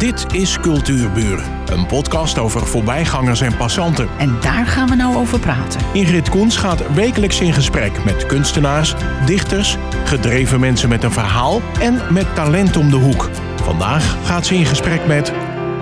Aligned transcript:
Dit 0.00 0.34
is 0.34 0.60
Cultuurburen, 0.60 1.72
een 1.72 1.86
podcast 1.86 2.38
over 2.38 2.66
voorbijgangers 2.66 3.40
en 3.40 3.56
passanten. 3.56 4.08
En 4.18 4.40
daar 4.40 4.66
gaan 4.66 4.88
we 4.88 4.94
nou 4.94 5.16
over 5.16 5.38
praten. 5.38 5.80
Ingrid 5.92 6.28
Koens 6.28 6.56
gaat 6.56 6.94
wekelijks 6.94 7.40
in 7.40 7.52
gesprek 7.52 8.04
met 8.04 8.26
kunstenaars, 8.26 8.94
dichters, 9.26 9.76
gedreven 10.04 10.60
mensen 10.60 10.88
met 10.88 11.02
een 11.02 11.12
verhaal 11.12 11.60
en 11.80 12.12
met 12.12 12.34
talent 12.34 12.76
om 12.76 12.90
de 12.90 12.96
hoek. 12.96 13.30
Vandaag 13.62 14.26
gaat 14.26 14.46
ze 14.46 14.54
in 14.54 14.66
gesprek 14.66 15.06
met 15.06 15.32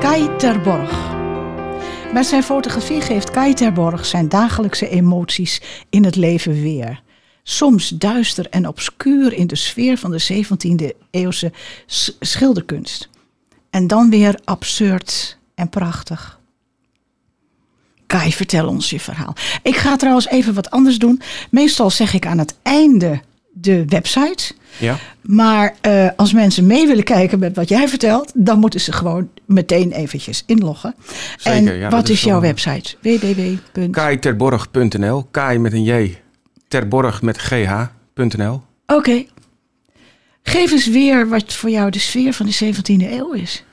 Kai 0.01 0.37
Terborg. 0.37 1.15
Met 2.13 2.27
zijn 2.27 2.43
fotografie 2.43 3.01
geeft 3.01 3.31
Kai 3.31 3.55
Terborg 3.55 4.07
zijn 4.07 4.29
dagelijkse 4.29 4.89
emoties 4.89 5.63
in 5.91 6.05
het 6.05 6.17
leven 6.17 6.63
weer. 6.63 7.03
Soms 7.43 7.89
duister 7.89 8.47
en 8.51 8.69
obscuur 8.69 9.33
in 9.33 9.47
de 9.47 9.57
sfeer 9.57 9.99
van 9.99 10.11
de 10.11 10.45
17e 10.45 10.97
eeuwse 11.11 11.53
schilderkunst. 12.21 13.09
En 13.71 13.87
dan 13.87 14.11
weer 14.11 14.39
absurd 14.45 15.39
en 15.55 15.69
prachtig. 15.69 16.39
Kai, 18.07 18.33
vertel 18.33 18.69
ons 18.69 18.91
je 18.91 19.01
verhaal. 19.01 19.35
Ik 19.63 19.77
ga 19.77 19.97
trouwens 19.97 20.29
even 20.29 20.55
wat 20.55 20.71
anders 20.71 20.99
doen. 20.99 21.21
Meestal 21.51 21.91
zeg 21.91 22.15
ik 22.15 22.27
aan 22.27 22.39
het 22.39 22.55
einde 22.63 23.21
de 23.61 23.85
website. 23.87 24.55
Ja. 24.79 24.99
Maar 25.23 25.75
eh, 25.81 26.09
als 26.17 26.33
mensen 26.33 26.67
mee 26.67 26.87
willen 26.87 27.05
kijken 27.05 27.39
met 27.39 27.57
wat 27.57 27.69
jij 27.69 27.89
vertelt, 27.89 28.33
dan 28.35 28.59
moeten 28.59 28.81
ze 28.81 28.93
gewoon 28.93 29.29
meteen 29.47 29.93
eventjes 29.93 30.43
inloggen. 30.47 30.95
Zeker, 31.37 31.73
en 31.73 31.79
ja, 31.79 31.89
wat 31.89 32.09
is, 32.09 32.11
is 32.11 32.23
jouw 32.23 32.41
website? 32.41 32.97
www. 33.03 33.91
Kaiterborg.nl. 33.91 35.27
Kai 35.31 35.59
met 35.59 35.73
een 35.73 35.85
J. 35.85 36.19
Terborg 36.69 37.23
met 37.23 37.39
GH.nl. 37.39 38.63
Oké. 38.87 39.25
Geef 40.49 40.73
eens 40.73 40.89
weer 40.89 41.29
wat 41.29 41.53
voor 41.55 41.71
jou 41.71 41.91
de 41.91 41.99
sfeer 41.99 42.33
van 42.33 42.47
de 42.47 42.75
17e 42.75 43.13
eeuw 43.13 43.33
is. 43.33 43.65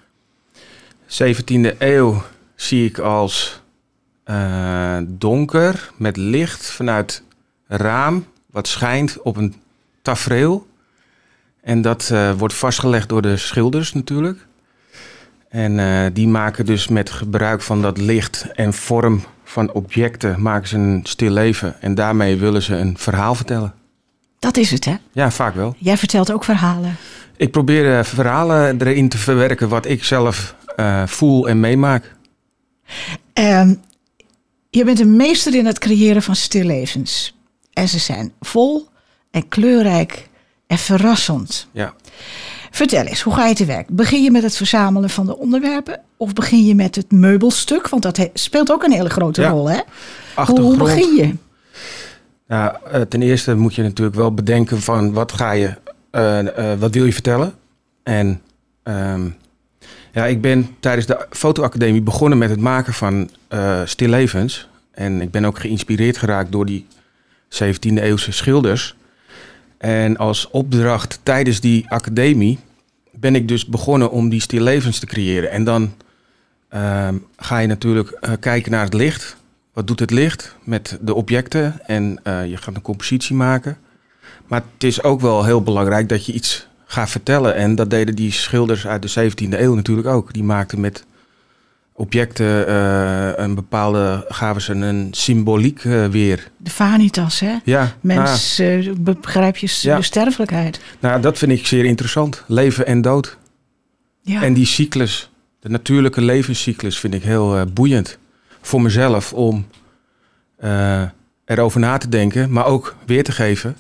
17e 1.07 1.77
eeuw 1.77 2.23
zie 2.55 2.85
ik 2.85 2.97
als 2.97 3.61
eh, 4.23 4.97
donker 5.07 5.91
met 5.97 6.17
licht 6.17 6.71
vanuit 6.71 7.23
raam 7.67 8.25
wat 8.51 8.67
schijnt 8.67 9.21
op 9.21 9.37
een 9.37 9.55
tafereel. 10.01 10.67
En 11.61 11.81
dat 11.81 12.09
eh, 12.11 12.31
wordt 12.31 12.53
vastgelegd 12.53 13.09
door 13.09 13.21
de 13.21 13.37
schilders 13.37 13.93
natuurlijk. 13.93 14.45
En 15.49 15.79
eh, 15.79 16.05
die 16.13 16.27
maken 16.27 16.65
dus 16.65 16.87
met 16.87 17.09
gebruik 17.09 17.61
van 17.61 17.81
dat 17.81 17.97
licht 17.97 18.51
en 18.53 18.73
vorm 18.73 19.23
van 19.43 19.71
objecten 19.71 20.41
maken 20.41 20.67
ze 20.67 20.77
een 20.77 20.99
stil 21.03 21.31
leven. 21.31 21.81
En 21.81 21.95
daarmee 21.95 22.37
willen 22.37 22.61
ze 22.61 22.75
een 22.75 22.97
verhaal 22.97 23.35
vertellen. 23.35 23.73
Dat 24.45 24.57
is 24.57 24.71
het, 24.71 24.85
hè? 24.85 24.95
Ja, 25.11 25.31
vaak 25.31 25.55
wel. 25.55 25.75
Jij 25.77 25.97
vertelt 25.97 26.31
ook 26.31 26.43
verhalen. 26.43 26.95
Ik 27.37 27.51
probeer 27.51 27.97
eh, 27.97 28.03
verhalen 28.03 28.81
erin 28.81 29.09
te 29.09 29.17
verwerken 29.17 29.69
wat 29.69 29.85
ik 29.85 30.03
zelf 30.03 30.55
eh, 30.75 31.03
voel 31.07 31.47
en 31.49 31.59
meemaak. 31.59 32.15
Ehm, 33.33 33.75
je 34.69 34.83
bent 34.83 34.99
een 34.99 35.15
meester 35.15 35.55
in 35.55 35.65
het 35.65 35.79
creëren 35.79 36.21
van 36.21 36.35
stillevens. 36.35 37.35
En 37.73 37.87
ze 37.87 37.99
zijn 37.99 38.33
vol 38.41 38.87
en 39.31 39.47
kleurrijk 39.47 40.29
en 40.67 40.77
verrassend. 40.77 41.67
Ja. 41.71 41.93
Vertel 42.71 43.03
eens, 43.03 43.21
hoe 43.21 43.33
ga 43.33 43.45
je 43.47 43.55
te 43.55 43.65
werk? 43.65 43.87
Begin 43.89 44.23
je 44.23 44.31
met 44.31 44.43
het 44.43 44.55
verzamelen 44.55 45.09
van 45.09 45.25
de 45.25 45.37
onderwerpen? 45.37 46.01
Of 46.17 46.33
begin 46.33 46.65
je 46.65 46.75
met 46.75 46.95
het 46.95 47.11
meubelstuk? 47.11 47.89
Want 47.89 48.03
dat 48.03 48.29
speelt 48.33 48.71
ook 48.71 48.83
een 48.83 48.91
hele 48.91 49.09
grote 49.09 49.41
Ja. 49.41 49.49
rol, 49.49 49.69
hè? 49.69 49.79
Hoe 50.35 50.77
begin 50.77 51.15
je? 51.15 51.35
Nou, 52.47 52.75
eh, 52.91 53.01
ten 53.01 53.21
eerste 53.21 53.55
moet 53.55 53.75
je 53.75 53.81
natuurlijk 53.81 54.15
wel 54.15 54.33
bedenken 54.33 54.81
van 54.81 55.13
wat 55.13 55.31
ga 55.31 55.51
je, 55.51 55.73
eh, 56.11 56.71
eh, 56.71 56.79
wat 56.79 56.93
wil 56.93 57.05
je 57.05 57.13
vertellen? 57.13 57.53
En 58.03 58.41
ehm, 58.83 59.29
ja, 60.11 60.25
ik 60.25 60.41
ben 60.41 60.75
tijdens 60.79 61.05
de 61.05 61.27
fotoacademie 61.29 62.01
begonnen 62.01 62.37
met 62.37 62.49
het 62.49 62.59
maken 62.59 62.93
van 62.93 63.29
eh 63.47 63.81
stillevens. 63.85 64.67
En 64.91 65.21
ik 65.21 65.31
ben 65.31 65.45
ook 65.45 65.59
geïnspireerd 65.59 66.17
geraakt 66.17 66.51
door 66.51 66.65
die 66.65 66.87
17e 67.49 68.01
eeuwse 68.01 68.31
schilders. 68.31 68.95
En 69.77 70.17
als 70.17 70.49
opdracht 70.49 71.19
tijdens 71.23 71.59
die 71.59 71.89
academie 71.89 72.59
ben 73.11 73.35
ik 73.35 73.47
dus 73.47 73.65
begonnen 73.65 74.11
om 74.11 74.29
die 74.29 74.41
stillevens 74.41 74.99
te 74.99 75.05
creëren. 75.05 75.51
En 75.51 75.63
dan 75.63 75.93
ehm, 76.69 77.15
ga 77.37 77.57
je 77.57 77.67
natuurlijk 77.67 78.37
kijken 78.39 78.71
naar 78.71 78.83
het 78.83 78.93
licht. 78.93 79.37
Wat 79.75 79.87
doet 79.87 79.99
het 79.99 80.11
licht 80.11 80.55
met 80.63 80.97
de 81.01 81.13
objecten? 81.13 81.79
En 81.85 82.19
eh, 82.23 82.49
je 82.49 82.57
gaat 82.57 82.75
een 82.75 82.81
compositie 82.81 83.35
maken. 83.35 83.77
Maar 84.47 84.63
het 84.73 84.83
is 84.83 85.03
ook 85.03 85.21
wel 85.21 85.43
heel 85.45 85.61
belangrijk 85.61 86.09
dat 86.09 86.25
je 86.25 86.33
iets 86.33 86.67
gaat 86.85 87.09
vertellen. 87.09 87.55
En 87.55 87.75
dat 87.75 87.89
deden 87.89 88.15
die 88.15 88.31
schilders 88.31 88.87
uit 88.87 89.01
de 89.15 89.31
17e 89.31 89.59
eeuw 89.59 89.75
natuurlijk 89.75 90.07
ook. 90.07 90.33
Die 90.33 90.43
maakten 90.43 90.79
met 90.79 91.05
objecten 91.93 92.67
eh, 92.67 93.31
een 93.35 93.55
bepaalde, 93.55 94.25
gaven 94.29 94.61
ze 94.61 94.73
een 94.73 95.07
symboliek 95.11 95.83
eh, 95.83 96.05
weer. 96.05 96.51
De 96.57 96.69
vanitas, 96.69 97.39
hè? 97.39 97.55
Ja, 97.63 97.95
Mens, 98.01 98.61
begrijp 98.97 99.57
je 99.57 99.77
Ja. 99.81 99.95
de 99.97 100.01
sterfelijkheid? 100.03 100.79
nou, 100.99 101.21
dat 101.21 101.37
vind 101.37 101.51
ik 101.51 101.67
zeer 101.67 101.85
interessant. 101.85 102.43
Leven 102.47 102.85
en 102.85 103.01
dood. 103.01 103.37
Ja. 104.21 104.43
En 104.43 104.53
die 104.53 104.65
cyclus, 104.65 105.29
de 105.59 105.69
natuurlijke 105.69 106.21
levenscyclus, 106.21 106.99
vind 106.99 107.13
ik 107.13 107.23
heel 107.23 107.65
boeiend. 107.73 108.17
Voor 108.65 108.81
mezelf 108.81 109.33
om 109.33 109.67
eh, 110.57 111.03
erover 111.45 111.79
na 111.79 111.97
te 111.97 112.09
denken, 112.09 112.51
maar 112.51 112.65
ook 112.65 112.95
weer 113.05 113.23
te 113.23 113.31
geven. 113.31 113.77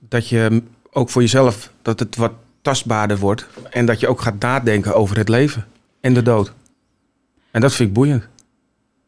Dat 0.00 0.28
je 0.28 0.62
ook 0.90 1.10
voor 1.10 1.22
jezelf, 1.22 1.72
dat 1.82 1.98
het 1.98 2.16
wat 2.16 2.32
tastbaarder 2.62 3.18
wordt. 3.18 3.46
En 3.70 3.86
dat 3.86 4.00
je 4.00 4.08
ook 4.08 4.20
gaat 4.20 4.38
nadenken 4.40 4.94
over 4.94 5.16
het 5.16 5.28
leven 5.28 5.66
en 6.00 6.14
de 6.14 6.22
dood. 6.22 6.52
En 7.50 7.60
dat 7.60 7.74
vind 7.74 7.88
ik 7.88 7.94
boeiend. 7.94 8.24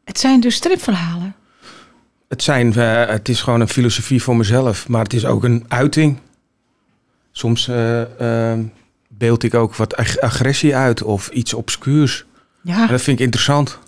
Het 0.05 0.19
zijn 0.19 0.41
dus 0.41 0.55
stripverhalen. 0.55 1.34
Het, 2.28 2.43
zijn, 2.43 2.75
eh, 2.75 3.06
het 3.06 3.28
is 3.28 3.43
gewoon 3.43 3.60
een 3.60 3.69
filosofie 3.69 4.22
voor 4.22 4.37
mezelf, 4.37 4.89
maar 4.89 5.03
het 5.03 5.12
is 5.12 5.25
ook 5.27 5.44
een 5.44 5.65
uiting. 5.69 6.19
Soms 7.33 7.69
eh, 7.69 8.53
beeld 9.09 9.43
ik 9.43 9.55
ook 9.55 9.75
wat 9.77 9.97
ag- 9.97 10.19
agressie 10.19 10.77
uit 10.77 11.03
of 11.03 11.28
iets 11.28 11.55
obscuurs. 11.55 12.25
Ja. 12.62 12.83
En 12.83 12.89
dat 12.89 13.03
vind 13.03 13.19
ik 13.19 13.25
interessant. 13.25 13.78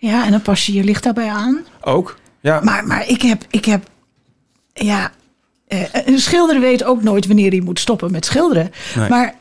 Ja, 0.00 0.24
en 0.24 0.30
dan 0.30 0.42
pas 0.42 0.66
je 0.66 0.72
je 0.72 0.84
licht 0.84 1.02
daarbij 1.02 1.28
aan. 1.28 1.64
Ook? 1.80 2.16
Ja. 2.40 2.60
Maar, 2.60 2.86
maar 2.86 3.08
ik 3.08 3.22
heb, 3.22 3.44
ik 3.50 3.64
heb, 3.64 3.88
ja, 4.72 5.10
eh, 5.68 5.82
een 6.04 6.18
schilder 6.18 6.60
weet 6.60 6.84
ook 6.84 7.02
nooit 7.02 7.26
wanneer 7.26 7.50
hij 7.50 7.60
moet 7.60 7.78
stoppen 7.80 8.10
met 8.12 8.24
schilderen. 8.24 8.70
Nee. 8.96 9.08
Maar 9.08 9.34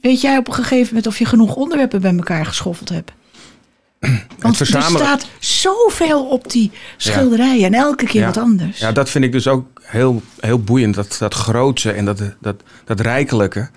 weet 0.00 0.20
jij 0.20 0.36
op 0.36 0.48
een 0.48 0.54
gegeven 0.54 0.86
moment 0.86 1.06
of 1.06 1.18
je 1.18 1.24
genoeg 1.24 1.54
onderwerpen 1.54 2.00
bij 2.00 2.14
elkaar 2.16 2.46
geschoffeld 2.46 2.88
hebt? 2.88 3.12
Want 4.38 4.60
er 4.60 4.66
staat 4.66 5.26
zoveel 5.38 6.24
op 6.24 6.50
die 6.50 6.70
schilderijen 6.96 7.64
en 7.66 7.74
elke 7.74 8.04
keer 8.04 8.20
Ja. 8.20 8.26
wat 8.26 8.36
anders. 8.36 8.78
ja, 8.78 8.92
dat 8.92 9.10
vind 9.10 9.24
ik 9.24 9.32
dus 9.32 9.48
ook 9.48 9.66
heel, 9.82 10.22
heel 10.40 10.62
boeiend. 10.62 10.94
Dat, 10.94 11.16
dat 11.18 11.34
grootse 11.34 11.92
en 11.92 12.04
dat, 12.04 12.22
dat, 12.40 12.62
dat 12.84 13.00
rijkelijke. 13.00 13.68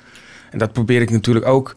En 0.52 0.58
dat 0.58 0.74
probeer 0.74 1.02
ik 1.02 1.10
natuurlijk 1.10 1.46
ook 1.46 1.76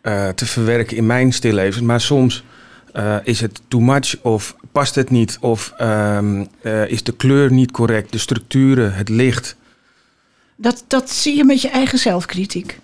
eh, 0.00 0.28
te 0.28 0.46
verwerken 0.46 0.96
in 0.96 1.06
mijn 1.06 1.32
stillevens. 1.32 1.84
Maar 1.84 2.00
soms 2.00 2.44
eh, 2.92 3.16
is 3.24 3.40
het 3.40 3.60
too 3.68 3.80
much 3.80 4.16
of 4.22 4.56
past 4.72 4.94
het 4.94 5.10
niet. 5.10 5.38
Of 5.40 5.72
ehm, 5.78 6.44
eh, 6.62 6.88
is 6.90 7.02
de 7.02 7.12
kleur 7.12 7.52
niet 7.52 7.70
correct. 7.70 8.12
De 8.12 8.18
structuren, 8.18 8.94
het 8.94 9.08
licht. 9.08 9.56
Dat, 10.56 10.84
dat 10.86 11.10
zie 11.10 11.36
je 11.36 11.44
met 11.44 11.60
je 11.62 11.68
eigen 11.68 11.98
zelfkritiek. 11.98 12.78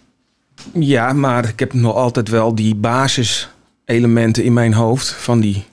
Ja, 0.73 1.13
maar 1.13 1.49
ik 1.49 1.59
heb 1.59 1.73
nog 1.73 1.95
altijd 1.95 2.29
wel 2.29 2.55
die 2.55 2.75
basiselementen 2.75 4.45
in 4.45 4.53
mijn 4.53 4.73
hoofd 4.75 5.09
van 5.13 5.41
die, 5.41 5.65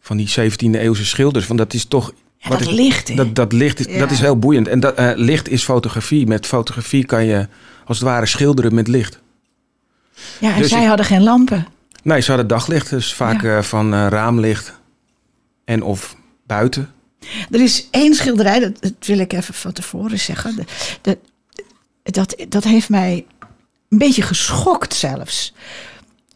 van 0.00 0.16
die 0.16 0.28
17e 0.40 0.70
eeuwse 0.70 1.04
schilders. 1.04 1.46
Want 1.46 1.58
dat 1.58 1.74
is 1.74 1.84
toch... 1.84 2.12
Ja, 2.38 2.48
wat 2.48 2.58
dat 2.58 2.68
ik- 2.68 2.74
licht, 2.74 3.08
hè? 3.08 3.14
Dat, 3.14 3.34
dat 3.34 3.52
licht 3.52 3.78
is, 3.86 3.86
Ja. 3.94 3.98
dat 3.98 4.10
is 4.10 4.20
heel 4.20 4.38
boeiend. 4.38 4.68
En 4.68 4.80
dat, 4.80 4.94
eh, 4.94 5.10
licht 5.14 5.48
is 5.48 5.62
fotografie. 5.64 6.26
Met 6.26 6.46
fotografie 6.46 7.04
kan 7.06 7.24
je 7.24 7.48
als 7.84 7.98
het 7.98 8.06
ware 8.06 8.26
schilderen 8.26 8.74
met 8.74 8.88
licht. 8.88 9.18
ja, 10.40 10.52
en 10.54 10.58
dus 10.60 10.68
zij 10.70 10.82
ik- 10.82 10.88
hadden 10.88 11.06
geen 11.06 11.22
lampen. 11.22 11.66
Nee, 12.06 12.20
ze 12.20 12.28
hadden 12.28 12.46
daglicht. 12.48 12.90
Dus 12.90 13.14
vaak 13.14 13.42
Ja. 13.42 13.56
eh, 13.56 13.62
van 13.62 13.94
eh, 13.94 14.06
raamlicht. 14.08 14.80
En 15.64 15.82
of 15.82 16.16
buiten. 16.46 16.90
Er 17.50 17.60
is 17.60 17.88
één 17.90 18.14
schilderij, 18.14 18.60
dat, 18.60 18.80
dat 18.82 18.92
wil 19.06 19.18
ik 19.18 19.32
even 19.32 19.54
van 19.54 19.72
tevoren 19.72 20.18
zeggen. 20.18 20.56
De- 20.56 20.64
de- 21.02 21.18
dat, 22.02 22.44
dat 22.48 22.64
heeft 22.64 22.88
mij 22.88 23.26
een 23.88 23.98
beetje 23.98 24.22
geschokt 24.22 24.94
zelfs. 24.94 25.54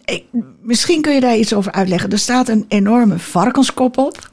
Ik, 0.05 0.25
misschien 0.63 1.03
kun 1.03 1.15
je 1.15 1.21
daar 1.21 1.37
iets 1.37 1.55
over 1.55 1.73
uitleggen. 1.73 2.11
Er 2.11 2.19
staat 2.19 2.49
een 2.49 2.65
enorme 2.69 3.19
varkenskop 3.19 3.99
op. 3.99 4.31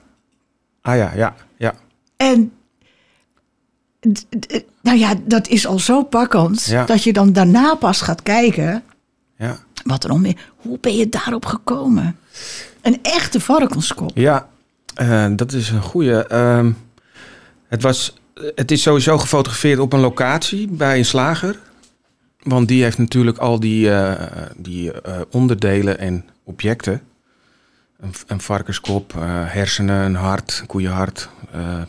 Ah 0.82 0.96
ja, 0.96 1.12
ja, 1.16 1.36
ja. 1.58 1.74
En 2.18 2.52
nou 4.82 4.98
ja, 4.98 5.14
dat 5.26 5.48
is 5.48 5.68
al 5.68 5.80
zo 5.80 6.04
pakkend 6.04 6.66
Ja. 6.66 6.86
dat 6.86 7.04
je 7.04 7.14
dan 7.14 7.34
daarna 7.34 7.76
pas 7.76 8.02
gaat 8.02 8.24
kijken. 8.24 8.84
Ja, 9.38 9.58
Wat 9.88 10.04
er 10.04 10.20
meer. 10.20 10.38
Hoe 10.56 10.78
ben 10.80 10.96
je 10.96 11.10
daarop 11.10 11.46
gekomen? 11.46 12.18
Een 12.82 13.00
echte 13.02 13.40
varkenskop. 13.40 14.12
ja 14.16 14.48
eh, 14.96 15.26
dat 15.36 15.52
is 15.52 15.70
een 15.70 15.82
goede. 15.82 16.28
Ehm, 16.28 16.72
het, 17.68 17.82
was, 17.82 18.18
het 18.56 18.72
is 18.72 18.82
sowieso 18.82 19.18
gefotografeerd 19.18 19.80
op 19.80 19.94
een 19.94 20.00
locatie 20.00 20.68
bij 20.68 20.98
een 20.98 21.06
slager. 21.06 21.60
Want 22.44 22.68
die 22.68 22.84
heeft 22.84 22.98
natuurlijk 22.98 23.38
al 23.38 23.60
die, 23.60 23.92
eh, 23.92 24.42
die 24.58 24.92
eh, 24.92 25.22
onderdelen 25.32 26.00
en 26.00 26.26
objecten. 26.44 27.02
Een, 28.00 28.14
een 28.28 28.42
varkenskop, 28.42 29.16
eh, 29.16 29.22
hersenen, 29.46 30.06
een 30.06 30.16
hart, 30.16 30.58
een 30.62 30.68
koeienhart. 30.68 31.30
eh, 31.52 31.82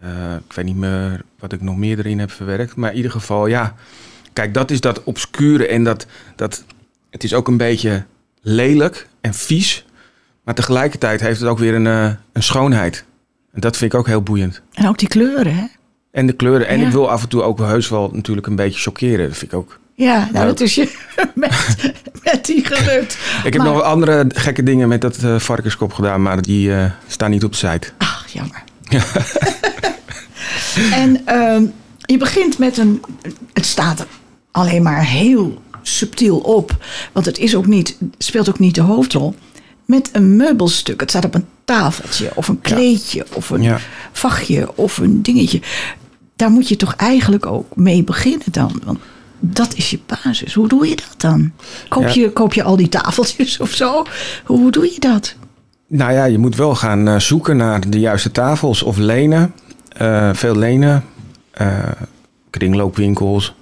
eh, 0.00 0.34
ik 0.48 0.52
weet 0.52 0.64
niet 0.64 0.76
meer 0.76 1.22
wat 1.38 1.52
ik 1.52 1.60
nog 1.60 1.76
meer 1.76 1.98
erin 1.98 2.18
heb 2.18 2.30
verwerkt. 2.30 2.76
Maar 2.76 2.90
in 2.90 2.96
ieder 2.96 3.10
geval, 3.10 3.46
ja. 3.46 3.74
Kijk, 4.32 4.54
dat 4.54 4.70
is 4.70 4.80
dat 4.80 5.04
obscure 5.04 5.66
en 5.66 5.84
dat, 5.84 6.06
dat... 6.36 6.64
Het 7.14 7.24
is 7.24 7.34
ook 7.34 7.48
een 7.48 7.56
beetje 7.56 8.04
lelijk 8.40 9.08
en 9.20 9.34
vies. 9.34 9.84
Maar 10.44 10.54
tegelijkertijd 10.54 11.20
heeft 11.20 11.40
het 11.40 11.48
ook 11.48 11.58
weer 11.58 11.74
een, 11.74 11.86
eh, 11.86 12.10
een 12.32 12.42
schoonheid. 12.42 13.04
En 13.52 13.60
dat 13.60 13.76
vind 13.76 13.92
ik 13.92 13.98
ook 13.98 14.06
heel 14.06 14.22
boeiend. 14.22 14.62
En 14.72 14.88
ook 14.88 14.98
die 14.98 15.08
kleuren, 15.08 15.54
hè? 15.56 15.64
En 16.10 16.26
de 16.26 16.32
kleuren. 16.32 16.66
En 16.68 16.78
Ja. 16.80 16.86
ik 16.86 16.92
wil 16.92 17.10
af 17.10 17.22
en 17.22 17.28
toe 17.28 17.42
ook 17.42 17.58
heus 17.58 17.88
wel 17.88 18.10
natuurlijk 18.12 18.46
een 18.46 18.56
beetje 18.56 18.80
chockeren. 18.80 19.28
Dat 19.28 19.36
vind 19.38 19.52
ik 19.52 19.58
ook. 19.58 19.78
Ja, 19.94 20.28
nou, 20.32 20.46
dat 20.46 20.60
is 20.60 20.74
je 20.74 20.92
met, 21.34 21.76
met 22.24 22.44
die 22.46 22.64
gelukt. 22.64 23.18
Ik 23.44 23.52
heb 23.52 23.62
Maar- 23.62 23.72
nog 23.72 23.82
andere 23.82 24.24
gekke 24.28 24.62
dingen 24.62 24.88
met 24.88 25.00
dat 25.00 25.16
eh, 25.22 25.38
varkenskop 25.38 25.92
gedaan, 25.92 26.22
maar 26.22 26.42
die 26.42 26.74
eh, 26.74 26.90
staan 27.06 27.30
niet 27.30 27.44
op 27.44 27.50
de 27.50 27.56
site. 27.56 27.88
Ach, 27.98 28.26
jammer. 28.28 28.62
en 30.92 31.26
ehm, 31.26 31.64
je 31.98 32.18
begint 32.18 32.58
met 32.58 32.78
een. 32.78 33.02
Het 33.52 33.64
staat 33.66 34.06
alleen 34.50 34.82
maar 34.82 35.04
heel 35.04 35.62
subtiel 35.88 36.38
op. 36.38 36.76
Want 37.12 37.26
het 37.26 37.38
is 37.38 37.56
ook 37.56 37.66
niet, 37.66 37.98
speelt 38.18 38.48
ook 38.48 38.58
niet 38.58 38.74
de 38.74 38.80
hoofdrol. 38.80 39.34
Met 39.84 40.10
een 40.12 40.36
meubelstuk. 40.36 41.00
Het 41.00 41.10
staat 41.10 41.24
op 41.24 41.34
een 41.34 41.46
tafeltje 41.64 42.30
of 42.34 42.48
een 42.48 42.60
kleedje 42.60 43.26
of 43.34 43.50
een 43.50 43.62
Ja. 43.62 43.78
vachtje 44.12 44.76
of 44.76 44.98
een 44.98 45.22
dingetje. 45.22 45.60
Daar 46.36 46.50
moet 46.50 46.68
je 46.68 46.76
toch 46.76 46.94
eigenlijk 46.94 47.46
ook 47.46 47.76
mee 47.76 48.04
beginnen 48.04 48.46
dan. 48.52 48.80
Want 48.84 48.98
dat 49.40 49.74
is 49.74 49.90
je 49.90 49.98
basis. 50.06 50.54
Hoe 50.54 50.68
doe 50.68 50.88
je 50.88 50.96
dat 50.96 51.14
dan? 51.16 51.52
Koop, 51.88 52.02
Ja. 52.02 52.12
je, 52.14 52.32
koop 52.32 52.54
je 52.54 52.62
al 52.62 52.76
die 52.76 52.88
tafeltjes 52.88 53.60
of 53.60 53.70
zo? 53.70 54.06
Hoe, 54.44 54.58
hoe 54.58 54.70
doe 54.70 54.84
je 54.92 55.00
dat? 55.00 55.34
Nou 55.88 56.12
ja, 56.12 56.24
je 56.24 56.38
moet 56.38 56.56
wel 56.56 56.74
gaan 56.74 57.08
eh, 57.08 57.18
zoeken 57.18 57.56
naar 57.56 57.90
de 57.90 58.00
juiste 58.00 58.30
tafels 58.30 58.82
of 58.82 58.96
lenen. 58.96 59.54
Eh, 59.88 60.30
veel 60.32 60.56
lenen, 60.56 61.04
eh, 61.50 61.78
kringloopwinkels. 62.50 63.54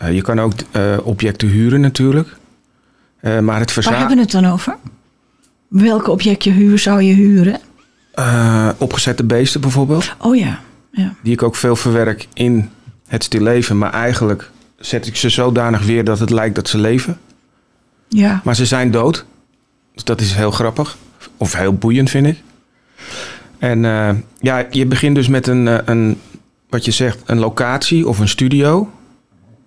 Eh, 0.00 0.14
je 0.14 0.22
kan 0.22 0.40
ook 0.40 0.52
eh, 0.70 0.96
objecten 1.02 1.48
huren 1.48 1.80
natuurlijk. 1.80 2.28
Eh, 2.28 3.38
maar 3.38 3.38
het 3.38 3.44
Waar 3.44 3.56
hebben 3.56 3.72
verzamelen... 3.72 4.16
we 4.16 4.20
het 4.20 4.30
dan 4.30 4.44
over? 4.46 4.76
Welke 5.68 6.10
objectje 6.10 6.50
huur 6.50 6.78
zou 6.78 7.02
je 7.02 7.14
huren? 7.14 7.60
opgezette 8.78 9.24
beesten 9.24 9.60
bijvoorbeeld. 9.60 10.14
Oh 10.18 10.36
ja, 10.36 10.60
ja. 10.92 11.14
Die 11.22 11.32
ik 11.32 11.42
ook 11.42 11.56
veel 11.56 11.76
verwerk 11.76 12.28
in 12.32 12.70
het 13.06 13.24
stilleven. 13.24 13.78
Maar 13.78 13.92
eigenlijk 13.92 14.50
zet 14.78 15.06
ik 15.06 15.16
ze 15.16 15.28
zodanig 15.28 15.84
weer 15.84 16.04
dat 16.04 16.18
het 16.18 16.30
lijkt 16.30 16.54
dat 16.54 16.68
ze 16.68 16.78
leven. 16.78 17.18
ja. 18.08 18.40
Maar 18.44 18.56
ze 18.56 18.66
zijn 18.66 18.90
dood. 18.90 19.24
Dus 19.94 20.04
dat 20.04 20.20
is 20.20 20.32
heel 20.32 20.50
grappig. 20.50 20.96
Of 21.36 21.52
heel 21.52 21.74
boeiend, 21.74 22.10
vind 22.10 22.26
ik. 22.26 22.42
En 23.58 23.82
ja, 24.40 24.66
je 24.70 24.86
begint 24.86 25.14
dus 25.14 25.28
met 25.28 25.46
een, 25.46 25.90
een, 25.90 26.20
wat 26.68 26.84
je 26.84 26.90
zegt, 26.90 27.18
een 27.26 27.38
locatie 27.38 28.08
of 28.08 28.18
een 28.18 28.28
studio. 28.28 28.90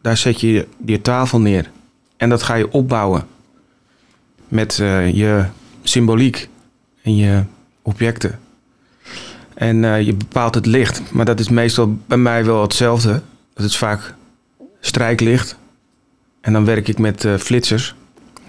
Daar 0.04 0.18
zet 0.18 0.42
je 0.42 0.68
je 0.86 1.02
tafel 1.02 1.40
neer. 1.40 1.70
En 2.18 2.30
dat 2.30 2.44
ga 2.44 2.56
je 2.56 2.72
opbouwen. 2.72 3.26
Met 4.48 4.80
eh, 4.80 5.14
je 5.14 5.46
symboliek 5.84 6.50
en 7.02 7.16
je 7.16 7.44
objecten. 7.82 8.40
En 9.54 9.84
eh, 9.84 10.02
je 10.02 10.14
bepaalt 10.14 10.56
het 10.56 10.66
licht. 10.66 11.02
Maar 11.12 11.26
dat 11.26 11.40
is 11.40 11.50
meestal 11.50 11.98
bij 12.06 12.18
mij 12.18 12.46
wel 12.46 12.62
hetzelfde. 12.62 13.22
Dat 13.54 13.66
is 13.66 13.78
vaak 13.78 14.14
strijklicht. 14.80 15.56
En 16.42 16.54
dan 16.54 16.66
werk 16.66 16.88
ik 16.88 16.98
met 17.00 17.26
eh, 17.26 17.36
flitsers. 17.38 17.96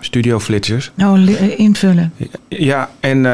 Studio 0.01 0.41
flitsers. 0.41 0.91
Nou, 0.95 1.19
li- 1.19 1.35
eh, 1.37 1.59
invullen. 1.59 2.13
Ja, 2.49 2.91
en 3.01 3.27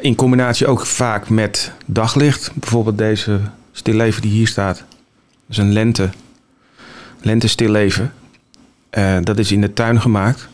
in 0.00 0.14
combinatie 0.14 0.66
ook 0.66 0.86
vaak 0.86 1.28
met 1.28 1.72
daglicht. 1.86 2.50
Bijvoorbeeld 2.54 2.98
deze 2.98 3.40
stilleven 3.72 4.22
die 4.22 4.30
hier 4.30 4.46
staat. 4.48 4.76
Dat 4.76 4.86
is 5.48 5.56
een 5.56 5.72
lente. 5.72 6.10
Lente 7.22 7.48
stilleven. 7.48 8.12
Eh, 8.90 9.16
dat 9.22 9.38
is 9.38 9.52
in 9.52 9.60
de 9.60 9.72
tuin 9.72 10.00
gemaakt. 10.00 10.48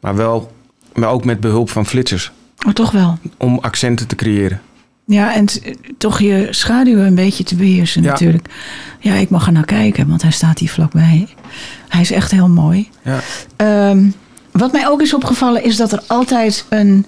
Maar, 0.00 0.16
wel, 0.16 0.52
maar 0.94 1.08
ook 1.08 1.24
met 1.24 1.40
behulp 1.40 1.70
van 1.70 1.86
flitsers. 1.86 2.32
Oh, 2.66 2.72
toch 2.72 2.90
wel. 2.90 3.18
Om 3.36 3.58
accenten 3.58 4.06
te 4.06 4.14
creëren. 4.14 4.60
Ja, 5.04 5.34
en 5.34 5.46
toch 5.98 6.20
je 6.20 6.46
schaduwen 6.50 7.06
een 7.06 7.14
beetje 7.14 7.44
te 7.44 7.54
beheersen 7.56 8.02
Ja. 8.02 8.10
natuurlijk. 8.10 8.48
Ja, 8.98 9.14
ik 9.14 9.30
mag 9.30 9.46
er 9.46 9.52
naar 9.52 9.64
kijken, 9.64 10.08
want 10.08 10.22
hij 10.22 10.30
staat 10.30 10.58
hier 10.58 10.68
vlakbij. 10.70 11.28
Hij 11.88 12.00
is 12.00 12.10
echt 12.10 12.30
heel 12.30 12.48
mooi. 12.48 12.88
Ja. 13.02 13.20
Ehm, 13.56 14.10
wat 14.50 14.72
mij 14.72 14.88
ook 14.88 15.02
is 15.02 15.14
opgevallen 15.14 15.64
is 15.64 15.76
dat 15.76 15.92
er 15.92 16.02
altijd 16.06 16.64
een 16.68 17.06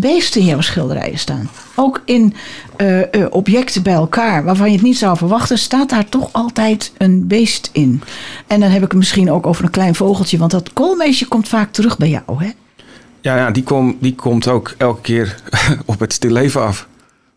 beest 0.00 0.36
in 0.36 0.44
jouw 0.44 0.60
schilderijen 0.60 1.18
staan. 1.18 1.48
Ook 1.74 2.02
in 2.04 2.34
eh, 2.76 3.00
eh, 3.00 3.26
objecten 3.30 3.82
bij 3.82 3.92
elkaar, 3.92 4.44
waarvan 4.44 4.66
je 4.66 4.72
het 4.72 4.82
niet 4.82 4.98
zou 4.98 5.16
verwachten, 5.16 5.58
staat 5.58 5.88
daar 5.88 6.08
toch 6.08 6.28
altijd 6.32 6.92
een 6.98 7.26
beest 7.26 7.70
in. 7.72 8.02
En 8.46 8.60
dan 8.60 8.70
heb 8.70 8.82
ik 8.82 8.90
het 8.90 8.98
misschien 8.98 9.30
ook 9.30 9.46
over 9.46 9.64
een 9.64 9.70
klein 9.70 9.94
vogeltje, 9.94 10.38
want 10.38 10.50
dat 10.50 10.72
koolmeesje 10.72 11.28
komt 11.28 11.48
vaak 11.48 11.72
terug 11.72 11.96
bij 11.96 12.08
jou, 12.08 12.44
hè? 12.44 12.50
Ja, 13.20 13.36
ja 13.36 13.50
die, 13.50 13.62
kom, 13.62 13.96
die 14.00 14.14
komt 14.14 14.48
ook 14.48 14.74
elke 14.76 15.00
keer 15.00 15.36
op 15.84 16.00
het 16.00 16.12
stilleven 16.12 16.62
af. 16.62 16.88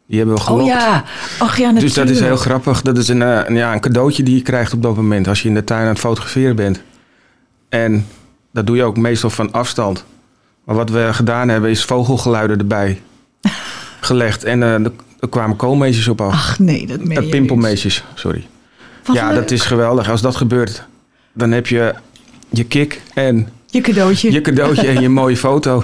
Die 0.07 0.17
hebben 0.19 0.35
we 0.35 0.41
gelokt. 0.41 0.63
Oh 0.63 0.67
ja, 0.67 1.03
ach 1.39 1.57
ja, 1.57 1.71
natuurlijk. 1.71 1.81
Dus 1.81 1.93
dat 1.93 2.09
is 2.09 2.19
heel 2.19 2.37
grappig. 2.37 2.81
Dat 2.81 2.97
is 2.97 3.07
een, 3.07 3.21
eh, 3.21 3.39
een, 3.45 3.55
ja, 3.55 3.73
een 3.73 3.79
cadeautje 3.79 4.23
die 4.23 4.35
je 4.35 4.41
krijgt 4.41 4.73
op 4.73 4.81
dat 4.81 4.95
moment 4.95 5.27
als 5.27 5.41
je 5.41 5.47
in 5.47 5.53
de 5.53 5.63
tuin 5.63 5.81
aan 5.81 5.87
het 5.87 5.99
fotograferen 5.99 6.55
bent. 6.55 6.81
En 7.69 8.07
dat 8.53 8.67
doe 8.67 8.75
je 8.75 8.83
ook 8.83 8.97
meestal 8.97 9.29
van 9.29 9.51
afstand. 9.51 10.05
Maar 10.63 10.75
wat 10.75 10.89
we 10.89 11.09
gedaan 11.11 11.49
hebben 11.49 11.69
is 11.69 11.83
vogelgeluiden 11.85 12.59
erbij 12.59 13.01
gelegd. 14.01 14.43
En 14.43 14.63
eh, 14.63 14.73
er, 14.73 14.91
kwamen 15.29 15.55
koolmeesjes 15.55 16.07
op 16.07 16.21
af. 16.21 16.33
Ach 16.33 16.59
nee, 16.59 16.87
dat 16.87 17.03
meen 17.03 17.17
Eh, 17.17 17.23
je 17.23 17.29
pimpelmeesjes, 17.29 18.03
sorry. 18.13 18.47
Wat 19.05 19.15
ja, 19.15 19.27
leuk. 19.27 19.35
dat 19.35 19.51
is 19.51 19.61
geweldig. 19.61 20.09
Als 20.09 20.21
dat 20.21 20.35
gebeurt, 20.35 20.83
dan 21.33 21.51
heb 21.51 21.67
je 21.67 21.93
je 22.49 22.63
kick 22.63 23.01
en 23.13 23.47
Je 23.65 23.81
cadeautje. 23.81 24.31
je 24.31 24.41
cadeautje 24.41 24.87
en 24.87 25.01
je 25.01 25.09
mooie 25.21 25.37
foto. 25.37 25.83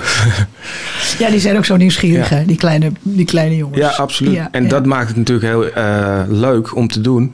Ja, 1.19 1.29
die 1.29 1.39
zijn 1.39 1.57
ook 1.57 1.65
zo 1.65 1.75
nieuwsgierig, 1.77 2.29
Ja. 2.29 2.35
hè? 2.35 2.45
Die 2.45 2.57
kleine, 2.57 2.91
die 3.01 3.25
kleine 3.25 3.55
jongens. 3.55 3.79
Ja, 3.79 3.89
absoluut. 3.89 4.33
Ja, 4.33 4.47
en 4.51 4.63
ja. 4.63 4.69
dat 4.69 4.85
maakt 4.85 5.07
het 5.07 5.17
natuurlijk 5.17 5.47
heel 5.47 5.65
eh, 5.71 6.21
leuk 6.27 6.75
om 6.75 6.87
te 6.87 7.01
doen. 7.01 7.33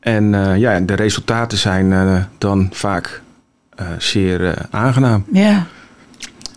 En 0.00 0.32
ja, 0.58 0.80
de 0.80 0.94
resultaten 0.94 1.58
zijn 1.58 2.28
dan 2.38 2.68
vaak 2.72 3.22
zeer 3.98 4.54
aangenaam. 4.70 5.24
Ja. 5.32 5.66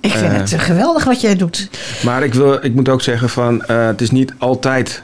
Ik 0.01 0.11
vind 0.11 0.31
Eh. 0.33 0.38
het 0.39 0.53
eh, 0.53 0.59
geweldig 0.59 1.04
wat 1.04 1.21
jij 1.21 1.35
doet. 1.35 1.69
Maar 2.04 2.23
ik, 2.23 2.33
wil, 2.33 2.66
ik 2.66 2.73
moet 2.73 2.89
ook 2.89 3.01
zeggen 3.01 3.30
van, 3.30 3.63
eh, 3.66 3.85
het 3.85 4.01
is 4.01 4.11
niet 4.11 4.33
altijd 4.37 5.04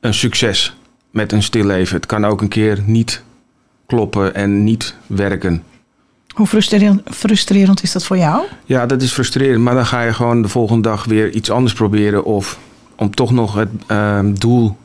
een 0.00 0.14
succes 0.14 0.76
met 1.10 1.32
een 1.32 1.42
stilleven. 1.42 1.96
Het 1.96 2.06
kan 2.06 2.24
ook 2.24 2.40
een 2.40 2.48
keer 2.48 2.78
niet 2.84 3.22
kloppen 3.86 4.34
en 4.34 4.64
niet 4.64 4.94
werken. 5.06 5.62
Hoe 6.34 6.46
frustrerend, 6.46 7.00
frustrerend 7.04 7.82
is 7.82 7.92
dat 7.92 8.04
voor 8.04 8.16
jou? 8.18 8.42
Ja, 8.64 8.86
dat 8.86 9.02
is 9.02 9.12
frustrerend. 9.12 9.62
Maar 9.62 9.74
dan 9.74 9.86
ga 9.86 10.02
je 10.02 10.12
gewoon 10.12 10.42
de 10.42 10.48
volgende 10.48 10.88
dag 10.88 11.04
weer 11.04 11.30
iets 11.30 11.50
anders 11.50 11.74
proberen. 11.74 12.24
Of 12.24 12.58
om 12.96 13.14
toch 13.14 13.30
nog 13.30 13.54
het 13.54 13.68
eh, 13.86 14.18
doel 14.24 14.76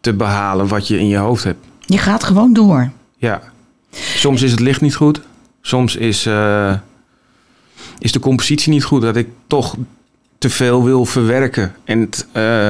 te 0.00 0.12
behalen 0.12 0.68
wat 0.68 0.88
je 0.88 0.98
in 0.98 1.08
je 1.08 1.16
hoofd 1.16 1.44
hebt. 1.44 1.64
Je 1.80 1.98
gaat 1.98 2.24
gewoon 2.24 2.52
door. 2.52 2.90
Ja. 3.16 3.40
Soms 3.90 4.42
is 4.42 4.50
het 4.50 4.60
licht 4.60 4.80
niet 4.80 4.94
goed. 4.94 5.20
Soms 5.60 5.96
is, 5.96 6.28
is 8.02 8.12
de 8.12 8.18
compositie 8.18 8.72
niet 8.72 8.84
goed. 8.84 9.02
Dat 9.02 9.16
ik 9.16 9.28
toch 9.46 9.76
te 10.38 10.50
veel 10.50 10.84
wil 10.84 11.04
verwerken 11.04 11.74
en 11.84 12.00
het 12.00 12.26
eh, 12.32 12.68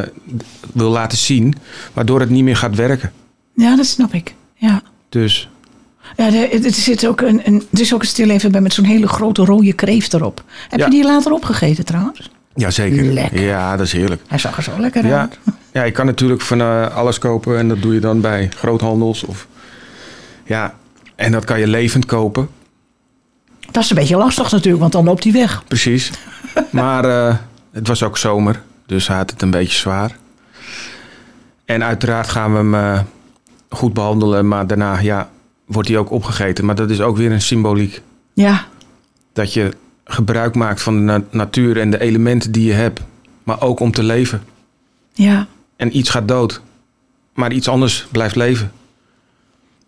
wil 0.72 0.90
laten 0.90 1.18
zien. 1.18 1.54
Waardoor 1.92 2.20
het 2.20 2.30
niet 2.30 2.44
meer 2.44 2.56
gaat 2.56 2.74
werken. 2.74 3.12
Ja, 3.54 3.76
dat 3.76 3.86
snap 3.86 4.14
ik. 4.14 4.34
Ja. 4.54 4.82
Dus 5.08 5.48
Ja, 6.16 6.32
er, 6.34 6.72
zit 6.72 7.06
ook 7.06 7.20
een, 7.20 7.40
een, 7.44 7.62
er 7.72 7.80
is 7.80 7.94
ook 7.94 8.00
een 8.00 8.06
stilleven 8.06 8.52
bij 8.52 8.60
met 8.60 8.72
zo'n 8.72 8.84
hele 8.84 9.08
grote 9.08 9.44
rode 9.44 9.72
kreeft 9.72 10.14
erop. 10.14 10.44
Heb 10.68 10.78
Ja. 10.78 10.84
je 10.84 10.90
die 10.90 11.04
later 11.04 11.32
opgegeten 11.32 11.84
trouwens? 11.84 12.30
ja, 12.54 12.70
zeker. 12.70 13.04
Lekker. 13.04 13.42
Ja, 13.42 13.76
dat 13.76 13.86
is 13.86 13.92
heerlijk. 13.92 14.22
Hij 14.26 14.38
zag 14.38 14.56
er 14.56 14.62
zo 14.62 14.72
lekker 14.78 15.06
Ja, 15.06 15.20
uit. 15.20 15.38
ja, 15.72 15.82
je 15.82 15.90
kan 15.92 16.06
natuurlijk 16.06 16.40
van 16.40 16.60
eh, 16.60 16.96
alles 16.96 17.18
kopen. 17.18 17.58
En 17.58 17.68
dat 17.68 17.82
doe 17.82 17.94
je 17.94 18.00
dan 18.00 18.20
bij 18.20 18.48
groothandels. 18.56 19.24
Of, 19.24 19.46
ja, 20.44 20.74
en 21.16 21.32
dat 21.32 21.44
kan 21.44 21.60
je 21.60 21.66
levend 21.66 22.06
kopen. 22.06 22.48
Dat 23.72 23.82
is 23.82 23.90
een 23.90 23.96
beetje 23.96 24.16
lastig 24.16 24.50
natuurlijk, 24.50 24.80
want 24.80 24.92
dan 24.92 25.04
loopt 25.04 25.24
hij 25.24 25.32
weg. 25.32 25.62
Precies. 25.68 26.10
Maar 26.70 27.04
eh, 27.04 27.36
het 27.72 27.88
was 27.88 28.02
ook 28.02 28.18
zomer, 28.18 28.62
dus 28.86 29.06
hij 29.08 29.16
had 29.16 29.30
het 29.30 29.42
een 29.42 29.50
beetje 29.50 29.78
zwaar. 29.78 30.16
En 31.64 31.84
uiteraard 31.84 32.28
gaan 32.28 32.50
we 32.52 32.56
hem 32.56 32.74
eh, 32.74 33.00
goed 33.68 33.92
behandelen, 33.92 34.48
maar 34.48 34.66
daarna 34.66 34.98
ja, 34.98 35.30
wordt 35.66 35.88
hij 35.88 35.98
ook 35.98 36.10
opgegeten. 36.10 36.64
Maar 36.64 36.74
dat 36.74 36.90
is 36.90 37.00
ook 37.00 37.16
weer 37.16 37.32
een 37.32 37.40
symboliek. 37.40 38.02
Ja, 38.34 38.64
Dat 39.32 39.52
je 39.52 39.70
gebruik 40.04 40.54
maakt 40.54 40.82
van 40.82 40.94
de 40.96 41.00
na- 41.02 41.22
natuur 41.30 41.78
en 41.80 41.90
de 41.90 42.00
elementen 42.00 42.52
die 42.52 42.64
je 42.66 42.72
hebt. 42.72 43.00
Maar 43.42 43.60
ook 43.60 43.80
om 43.80 43.90
te 43.92 44.02
leven. 44.02 44.42
ja. 45.12 45.46
En 45.76 45.96
iets 45.96 46.10
gaat 46.10 46.28
dood, 46.28 46.60
maar 47.34 47.52
iets 47.52 47.68
anders 47.68 48.06
blijft 48.10 48.36
leven. 48.36 48.72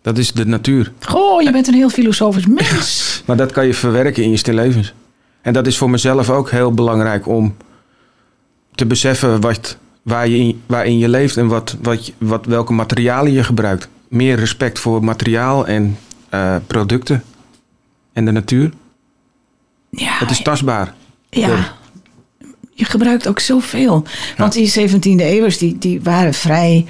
Dat 0.05 0.17
is 0.17 0.31
de 0.31 0.45
natuur. 0.45 0.91
Goh, 0.99 1.41
je 1.41 1.51
bent 1.51 1.67
een 1.67 1.73
heel 1.73 1.89
filosofisch 1.89 2.45
mens. 2.61 3.23
Maar 3.25 3.37
dat 3.37 3.51
kan 3.51 3.65
je 3.65 3.73
verwerken 3.73 4.23
in 4.23 4.29
je 4.29 4.37
stillevens. 4.37 4.93
En 5.41 5.53
dat 5.53 5.67
is 5.67 5.77
voor 5.77 5.89
mezelf 5.89 6.29
ook 6.29 6.51
heel 6.51 6.71
belangrijk 6.73 7.27
om 7.27 7.55
te 8.75 8.85
beseffen 8.85 9.41
wat, 9.41 9.77
waar 10.01 10.27
je 10.27 10.37
in, 10.37 10.61
waarin 10.65 10.97
je 10.97 11.09
leeft 11.09 11.37
en 11.37 11.47
wat, 11.47 11.77
wat, 11.81 12.11
wat, 12.17 12.45
welke 12.45 12.73
materialen 12.73 13.31
je 13.31 13.43
gebruikt. 13.43 13.87
Meer 14.07 14.35
respect 14.35 14.79
voor 14.79 15.03
materiaal 15.03 15.67
en 15.67 15.97
eh, 16.29 16.55
producten 16.67 17.23
en 18.13 18.25
de 18.25 18.31
natuur. 18.31 18.71
Ja, 19.89 20.17
Het 20.17 20.29
is 20.31 20.41
tastbaar. 20.41 20.93
ja. 21.29 21.73
Je 22.77 22.85
gebruikt 22.85 23.27
ook 23.27 23.39
zoveel. 23.39 24.03
Want 24.37 24.53
die 24.53 24.89
17e 24.89 24.99
eeuwers 25.21 25.57
die, 25.57 25.77
die 25.77 26.01
waren 26.01 26.33
vrij 26.33 26.85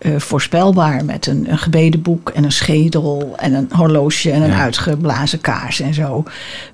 eh, 0.00 0.12
voorspelbaar. 0.18 1.04
Met 1.04 1.26
een, 1.26 1.50
een 1.50 1.58
gebedenboek 1.58 2.28
en 2.30 2.44
een 2.44 2.52
schedel 2.52 3.34
en 3.36 3.54
een 3.54 3.68
horloge 3.72 4.30
en 4.30 4.42
een 4.42 4.48
Ja. 4.50 4.60
uitgeblazen 4.60 5.40
kaars 5.40 5.80
en 5.80 5.94
zo. 5.94 6.24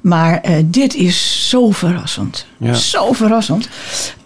Maar 0.00 0.40
eh, 0.40 0.54
dit 0.64 0.94
is 0.94 1.48
zo 1.48 1.70
verrassend. 1.70 2.46
Ja. 2.56 2.74
Zo 2.74 3.12
verrassend. 3.12 3.68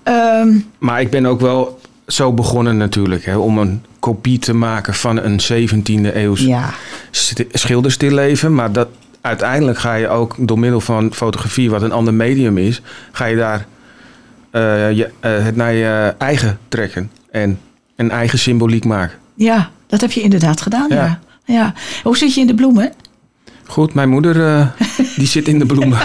Ehm, 0.03 0.49
Maar 0.79 1.01
ik 1.01 1.11
ben 1.11 1.27
ook 1.27 1.41
wel 1.41 1.81
zo 2.07 2.33
begonnen 2.33 2.77
natuurlijk. 2.77 3.25
Hè, 3.25 3.37
om 3.37 3.59
een 3.59 3.85
kopie 3.99 4.39
te 4.39 4.55
maken 4.55 4.95
van 4.95 5.17
een 5.17 5.41
17e 5.41 6.15
eeuws 6.17 6.41
ja, 6.41 6.71
st- 7.11 7.45
schilderstilleven. 7.53 8.55
Maar 8.55 8.73
dat, 8.73 8.89
uiteindelijk 9.21 9.79
ga 9.79 9.95
je 9.95 10.09
ook 10.09 10.35
door 10.39 10.59
middel 10.59 10.81
van 10.81 11.15
fotografie, 11.15 11.71
wat 11.71 11.83
een 11.83 11.93
ander 11.93 12.15
medium 12.15 12.59
is, 12.59 12.83
ga 13.13 13.25
je 13.25 13.37
daar 13.37 13.67
eh, 14.51 14.93
je, 14.93 15.11
het 15.21 15.57
naar 15.57 15.73
je 15.73 16.15
eigen 16.19 16.59
trekken. 16.69 17.11
En 17.31 17.59
een 18.01 18.11
eigen 18.11 18.39
symboliek 18.39 18.85
maken. 18.85 19.19
ja, 19.35 19.71
dat 19.87 20.01
heb 20.01 20.13
je 20.13 20.21
inderdaad 20.21 20.61
gedaan. 20.61 20.87
Ja. 20.89 20.97
Ja. 21.05 21.21
Ja. 21.45 21.75
Hoe 22.03 22.17
zit 22.17 22.35
je 22.35 22.41
in 22.41 22.47
de 22.47 22.55
bloemen? 22.55 22.93
Goed, 23.67 23.95
mijn 23.95 24.09
moeder 24.09 24.47
eh, 24.47 24.67
die 25.19 25.27
zit 25.27 25.49
in 25.49 25.59
de 25.59 25.67
bloemen. 25.67 25.99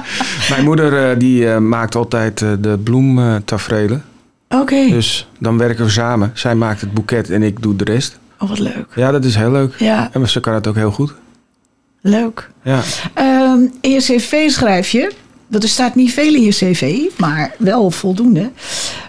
mijn 0.50 0.64
moeder 0.64 1.10
eh, 1.10 1.18
die 1.18 1.50
eh, 1.52 1.58
maakt 1.58 1.94
altijd 1.94 2.38
de 2.38 2.78
bloemtaferelen. 2.84 4.04
Oké, 4.48 4.88
Dus 4.88 5.28
dan 5.38 5.58
werken 5.58 5.84
we 5.84 5.90
samen. 5.90 6.30
Zij 6.34 6.54
maakt 6.54 6.80
het 6.80 6.94
boeket 6.94 7.30
en 7.30 7.42
ik 7.42 7.62
doe 7.62 7.76
de 7.76 7.84
rest. 7.84 8.18
oh, 8.38 8.48
wat 8.48 8.58
leuk. 8.58 8.86
Ja, 8.94 9.10
dat 9.10 9.24
is 9.24 9.34
heel 9.34 9.50
leuk. 9.50 9.74
Ja, 9.78 10.08
En 10.12 10.28
ze 10.28 10.40
kan 10.40 10.54
het 10.54 10.66
ook 10.66 10.74
heel 10.74 10.90
goed. 10.90 11.14
leuk. 12.00 12.50
Ja. 12.62 12.80
Ehm, 13.14 13.58
in 13.80 13.90
je 13.90 13.98
cv 14.00 14.50
schrijf 14.50 14.88
je, 14.90 15.12
dat 15.50 15.62
er 15.62 15.68
staat 15.68 15.94
niet 15.94 16.12
veel 16.12 16.34
in 16.34 16.42
je 16.42 16.50
cv, 16.50 16.98
maar 17.18 17.54
wel 17.58 17.90
voldoende. 17.90 18.50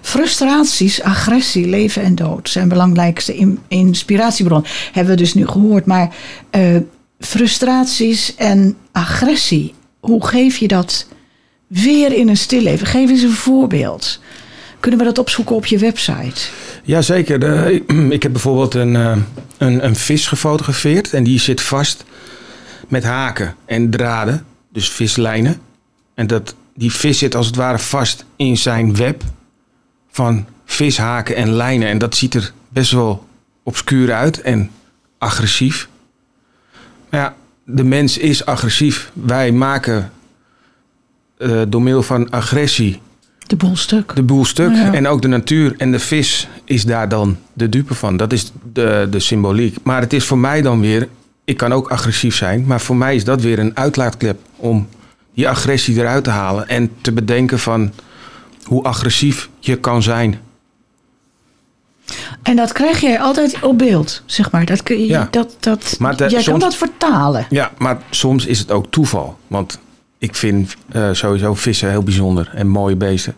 Frustraties, 0.01 1.01
agressie, 1.01 1.67
leven 1.67 2.03
en 2.03 2.15
dood 2.15 2.49
zijn 2.49 2.67
belangrijkste 2.69 3.35
in- 3.35 3.59
inspiratiebron. 3.67 4.65
Hebben 4.91 5.13
we 5.15 5.21
dus 5.21 5.33
nu 5.33 5.47
gehoord. 5.47 5.85
Maar 5.85 6.15
eh, 6.49 6.75
frustraties 7.19 8.35
en 8.35 8.77
agressie, 8.91 9.73
hoe 9.99 10.25
geef 10.27 10.57
je 10.57 10.67
dat 10.67 11.07
weer 11.67 12.13
in 12.13 12.29
een 12.29 12.37
stilleven? 12.37 12.87
Geef 12.87 13.09
eens 13.09 13.21
een 13.21 13.31
voorbeeld. 13.31 14.19
Kunnen 14.79 14.99
we 14.99 15.05
dat 15.05 15.17
opzoeken 15.17 15.55
op 15.55 15.65
je 15.65 15.77
website? 15.77 16.41
Jazeker. 16.83 17.71
Ik 18.17 18.23
heb 18.23 18.31
bijvoorbeeld 18.31 18.73
een, 18.73 18.95
eh, 18.95 19.17
een, 19.57 19.85
een 19.85 19.95
vis 19.95 20.27
gefotografeerd. 20.27 21.13
En 21.13 21.23
die 21.23 21.39
zit 21.39 21.61
vast 21.61 22.03
met 22.87 23.03
haken 23.03 23.55
en 23.65 23.89
draden. 23.89 24.45
Dus 24.73 24.89
vislijnen. 24.89 25.61
En 26.21 26.27
dat, 26.27 26.55
die 26.75 26.91
vis 26.91 27.17
zit 27.17 27.35
als 27.35 27.45
het 27.47 27.55
ware 27.55 27.79
vast 27.79 28.25
in 28.35 28.57
zijn 28.57 28.95
web 28.95 29.23
van 30.11 30.45
vishaken 30.65 31.35
en 31.35 31.51
lijnen. 31.51 31.87
En 31.87 31.97
dat 31.97 32.15
ziet 32.15 32.33
er 32.33 32.53
best 32.69 32.91
wel 32.91 33.27
obscuur 33.63 34.13
uit 34.13 34.41
en 34.41 34.71
agressief. 35.17 35.89
Maar 37.09 37.19
ja, 37.19 37.35
de 37.65 37.83
mens 37.83 38.17
is 38.17 38.45
agressief. 38.45 39.11
Wij 39.13 39.51
maken 39.51 40.11
eh, 41.37 41.61
door 41.67 41.81
middel 41.81 42.03
van 42.03 42.29
agressie 42.29 42.99
De 43.47 43.55
boel 43.55 43.75
stuk. 43.75 44.15
de 44.15 44.23
boel 44.23 44.45
stuk. 44.45 44.71
Ja. 44.73 44.93
En 44.93 45.07
ook 45.07 45.21
de 45.21 45.27
natuur 45.27 45.73
en 45.77 45.91
de 45.91 45.99
vis 45.99 46.47
is 46.65 46.83
daar 46.83 47.09
dan 47.09 47.37
de 47.53 47.69
dupe 47.69 47.93
van. 47.93 48.17
Dat 48.17 48.33
is 48.33 48.51
de, 48.73 49.07
de 49.11 49.19
symboliek. 49.19 49.77
Maar 49.83 50.01
het 50.01 50.13
is 50.13 50.25
voor 50.25 50.39
mij 50.39 50.61
dan 50.61 50.81
weer... 50.81 51.07
Ik 51.43 51.57
kan 51.57 51.73
ook 51.73 51.89
agressief 51.89 52.35
zijn. 52.35 52.65
Maar 52.65 52.81
voor 52.81 52.95
mij 52.95 53.15
is 53.15 53.23
dat 53.23 53.41
weer 53.41 53.59
een 53.59 53.77
uitlaatklep. 53.77 54.39
Om 54.55 54.87
die 55.33 55.49
agressie 55.49 55.95
eruit 55.99 56.23
te 56.23 56.29
halen. 56.29 56.67
En 56.67 56.91
te 57.01 57.11
bedenken 57.11 57.59
van 57.59 57.91
hoe 58.63 58.83
agressief 58.83 59.49
je 59.59 59.77
kan 59.77 60.03
zijn. 60.03 60.39
En 62.43 62.55
dat 62.55 62.71
krijg 62.71 62.99
jij 63.01 63.19
altijd 63.19 63.61
op 63.63 63.77
beeld, 63.77 64.21
zeg 64.25 64.51
maar. 64.51 64.65
Dat 64.65 64.83
kun 64.83 64.99
je, 64.99 65.07
Ja. 65.07 65.27
dat, 65.31 65.55
dat, 65.59 65.95
Maar 65.99 66.15
de- 66.15 66.23
jij 66.23 66.31
kan 66.33 66.41
soms- 66.43 66.63
dat 66.63 66.75
vertalen. 66.75 67.45
Ja, 67.49 67.71
maar 67.77 67.97
soms 68.09 68.45
is 68.45 68.59
het 68.59 68.71
ook 68.71 68.85
toeval. 68.91 69.37
Want 69.47 69.79
ik 70.17 70.35
vind 70.35 70.75
eh, 70.91 71.09
sowieso 71.11 71.53
vissen 71.53 71.89
heel 71.89 72.03
bijzonder. 72.03 72.49
En 72.53 72.67
mooie 72.67 72.95
beesten. 72.95 73.35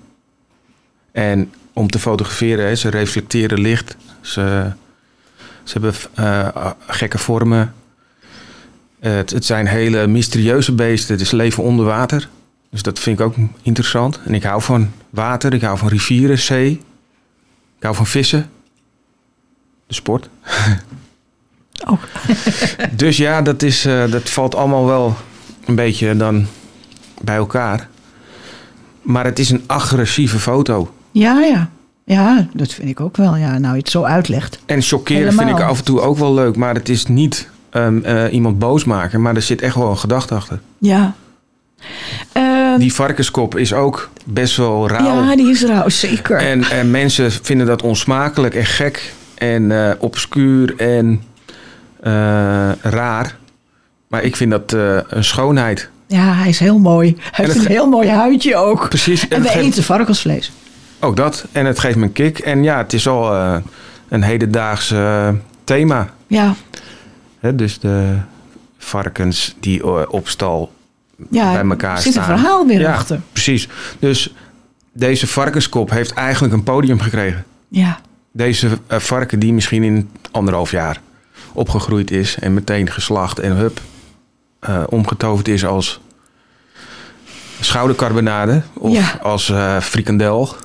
En 1.11 1.53
om 1.73 1.89
te 1.89 1.99
fotograferen, 1.99 2.65
hè, 2.65 2.75
ze 2.75 2.89
reflecteren 2.89 3.59
licht. 3.59 3.95
Ze, 4.21 4.71
ze 5.63 5.73
hebben 5.73 5.93
eh, 6.13 6.71
gekke 6.87 7.17
vormen. 7.17 7.73
Eh, 9.03 9.13
het, 9.15 9.29
het 9.29 9.45
zijn 9.45 9.67
hele 9.67 10.07
mysterieuze 10.07 10.71
beesten. 10.71 11.13
Het 11.13 11.21
is 11.23 11.31
leven 11.31 11.63
onder 11.63 11.85
water. 11.85 12.29
Dus 12.69 12.81
dat 12.81 12.99
vind 12.99 13.19
ik 13.19 13.25
ook 13.25 13.35
interessant. 13.61 14.19
En 14.25 14.33
ik 14.33 14.43
hou 14.43 14.61
van 14.61 14.91
water. 15.09 15.53
Ik 15.53 15.61
hou 15.61 15.77
van 15.77 15.87
rivieren, 15.87 16.39
zee. 16.39 16.71
Ik 17.77 17.83
hou 17.83 17.95
van 17.95 18.05
vissen. 18.05 18.49
De 19.87 19.93
sport. 19.93 20.29
Ook. 21.89 21.99
Dus 22.95 23.17
ja, 23.17 23.41
dat, 23.41 23.61
is, 23.61 23.85
eh, 23.85 24.11
dat 24.11 24.29
valt 24.29 24.55
allemaal 24.55 24.85
wel 24.85 25.15
een 25.65 25.75
beetje 25.75 26.17
dan 26.17 26.45
bij 27.21 27.35
elkaar. 27.35 27.87
Maar 29.01 29.25
het 29.25 29.39
is 29.39 29.49
een 29.49 29.63
agressieve 29.65 30.39
foto. 30.39 30.93
Ja, 31.11 31.39
ja. 31.41 31.69
Ja, 32.05 32.47
dat 32.53 32.73
vind 32.73 32.89
ik 32.89 32.99
ook 32.99 33.17
wel. 33.17 33.35
Ja, 33.35 33.57
nou, 33.57 33.73
je 33.73 33.79
het 33.79 33.89
zo 33.89 34.03
uitlegt. 34.03 34.59
En 34.65 34.81
chockeren 34.81 35.33
vind 35.33 35.49
ik 35.49 35.59
af 35.59 35.77
en 35.77 35.83
toe 35.83 36.01
ook 36.01 36.17
wel 36.17 36.33
leuk. 36.33 36.55
Maar 36.55 36.73
het 36.73 36.89
is 36.89 37.05
niet 37.05 37.51
ehm, 37.73 37.97
eh, 38.03 38.33
iemand 38.33 38.59
boos 38.59 38.83
maken. 38.83 39.21
Maar 39.21 39.35
er 39.35 39.41
zit 39.41 39.61
echt 39.61 39.75
wel 39.75 39.89
een 39.89 39.97
gedachte 39.97 40.33
achter. 40.33 40.59
Ja. 40.77 41.13
Ehm, 42.31 42.77
Die 42.79 42.93
varkenskop 42.93 43.55
is 43.57 43.73
ook 43.73 44.09
best 44.25 44.57
wel 44.57 44.87
rauw. 44.87 45.05
ja, 45.23 45.35
die 45.35 45.49
is 45.49 45.63
rauw, 45.63 45.89
zeker. 45.89 46.37
En, 46.37 46.63
en 46.63 46.91
mensen 46.91 47.31
vinden 47.31 47.67
dat 47.67 47.81
onsmakelijk 47.81 48.55
en 48.55 48.65
gek. 48.65 49.13
En 49.35 49.71
eh, 49.87 49.91
obscuur 49.99 50.73
en 50.77 51.21
eh, 52.01 52.11
raar. 52.81 53.35
Maar 54.07 54.23
ik 54.23 54.35
vind 54.35 54.51
dat 54.51 54.71
een 55.07 55.23
schoonheid. 55.23 55.89
ja, 56.07 56.33
hij 56.33 56.49
is 56.49 56.59
heel 56.59 56.79
mooi. 56.79 57.15
Hij 57.31 57.45
heeft 57.45 57.57
een 57.57 57.67
heel 57.71 57.87
mooi 57.89 58.09
huidje 58.09 58.55
ook. 58.55 58.89
Precies. 58.89 59.27
En 59.27 59.41
we 59.41 59.47
geeft- 59.47 59.65
eten 59.65 59.83
varkensvlees. 59.83 60.51
Ook 60.99 61.15
dat. 61.15 61.45
En 61.51 61.65
het 61.65 61.79
geeft 61.79 61.95
me 61.95 62.03
een 62.03 62.11
kick. 62.11 62.39
En 62.39 62.63
ja, 62.63 62.77
het 62.77 62.93
is 62.93 63.07
al 63.07 63.33
een 64.09 64.23
hedendaags 64.23 64.91
eh, 64.91 65.29
thema. 65.63 66.09
Ja, 66.27 66.53
Hè? 67.43 67.55
Dus 67.55 67.79
de 67.79 68.17
varkens 68.77 69.55
die 69.59 69.81
eh, 69.83 70.01
op 70.07 70.27
stal 70.27 70.71
ja 71.29 71.51
bij 71.53 71.69
elkaar 71.69 71.95
er 71.95 72.01
zit 72.01 72.11
staan. 72.13 72.31
een 72.31 72.37
verhaal 72.37 72.67
weer 72.67 72.79
Ja. 72.79 72.93
achter. 72.93 73.21
Precies. 73.31 73.67
Dus 73.99 74.33
deze 74.93 75.27
varkenskop 75.27 75.89
heeft 75.89 76.13
eigenlijk 76.13 76.53
een 76.53 76.63
podium 76.63 76.99
gekregen. 76.99 77.45
Ja, 77.67 77.99
Deze 78.31 78.77
eh, 78.87 78.99
varken 78.99 79.39
die 79.39 79.53
misschien 79.53 79.83
in 79.83 80.09
anderhalf 80.31 80.71
jaar 80.71 81.01
opgegroeid 81.53 82.11
is 82.11 82.37
en 82.39 82.53
meteen 82.53 82.89
geslacht 82.89 83.39
en 83.39 83.55
hup, 83.55 83.81
eh, 84.59 84.83
omgetoverd 84.89 85.47
is 85.47 85.65
als 85.65 85.99
schoudercarbonade 87.59 88.61
of 88.73 88.93
Ja. 88.93 89.19
als 89.21 89.53
frikandel, 89.85 90.55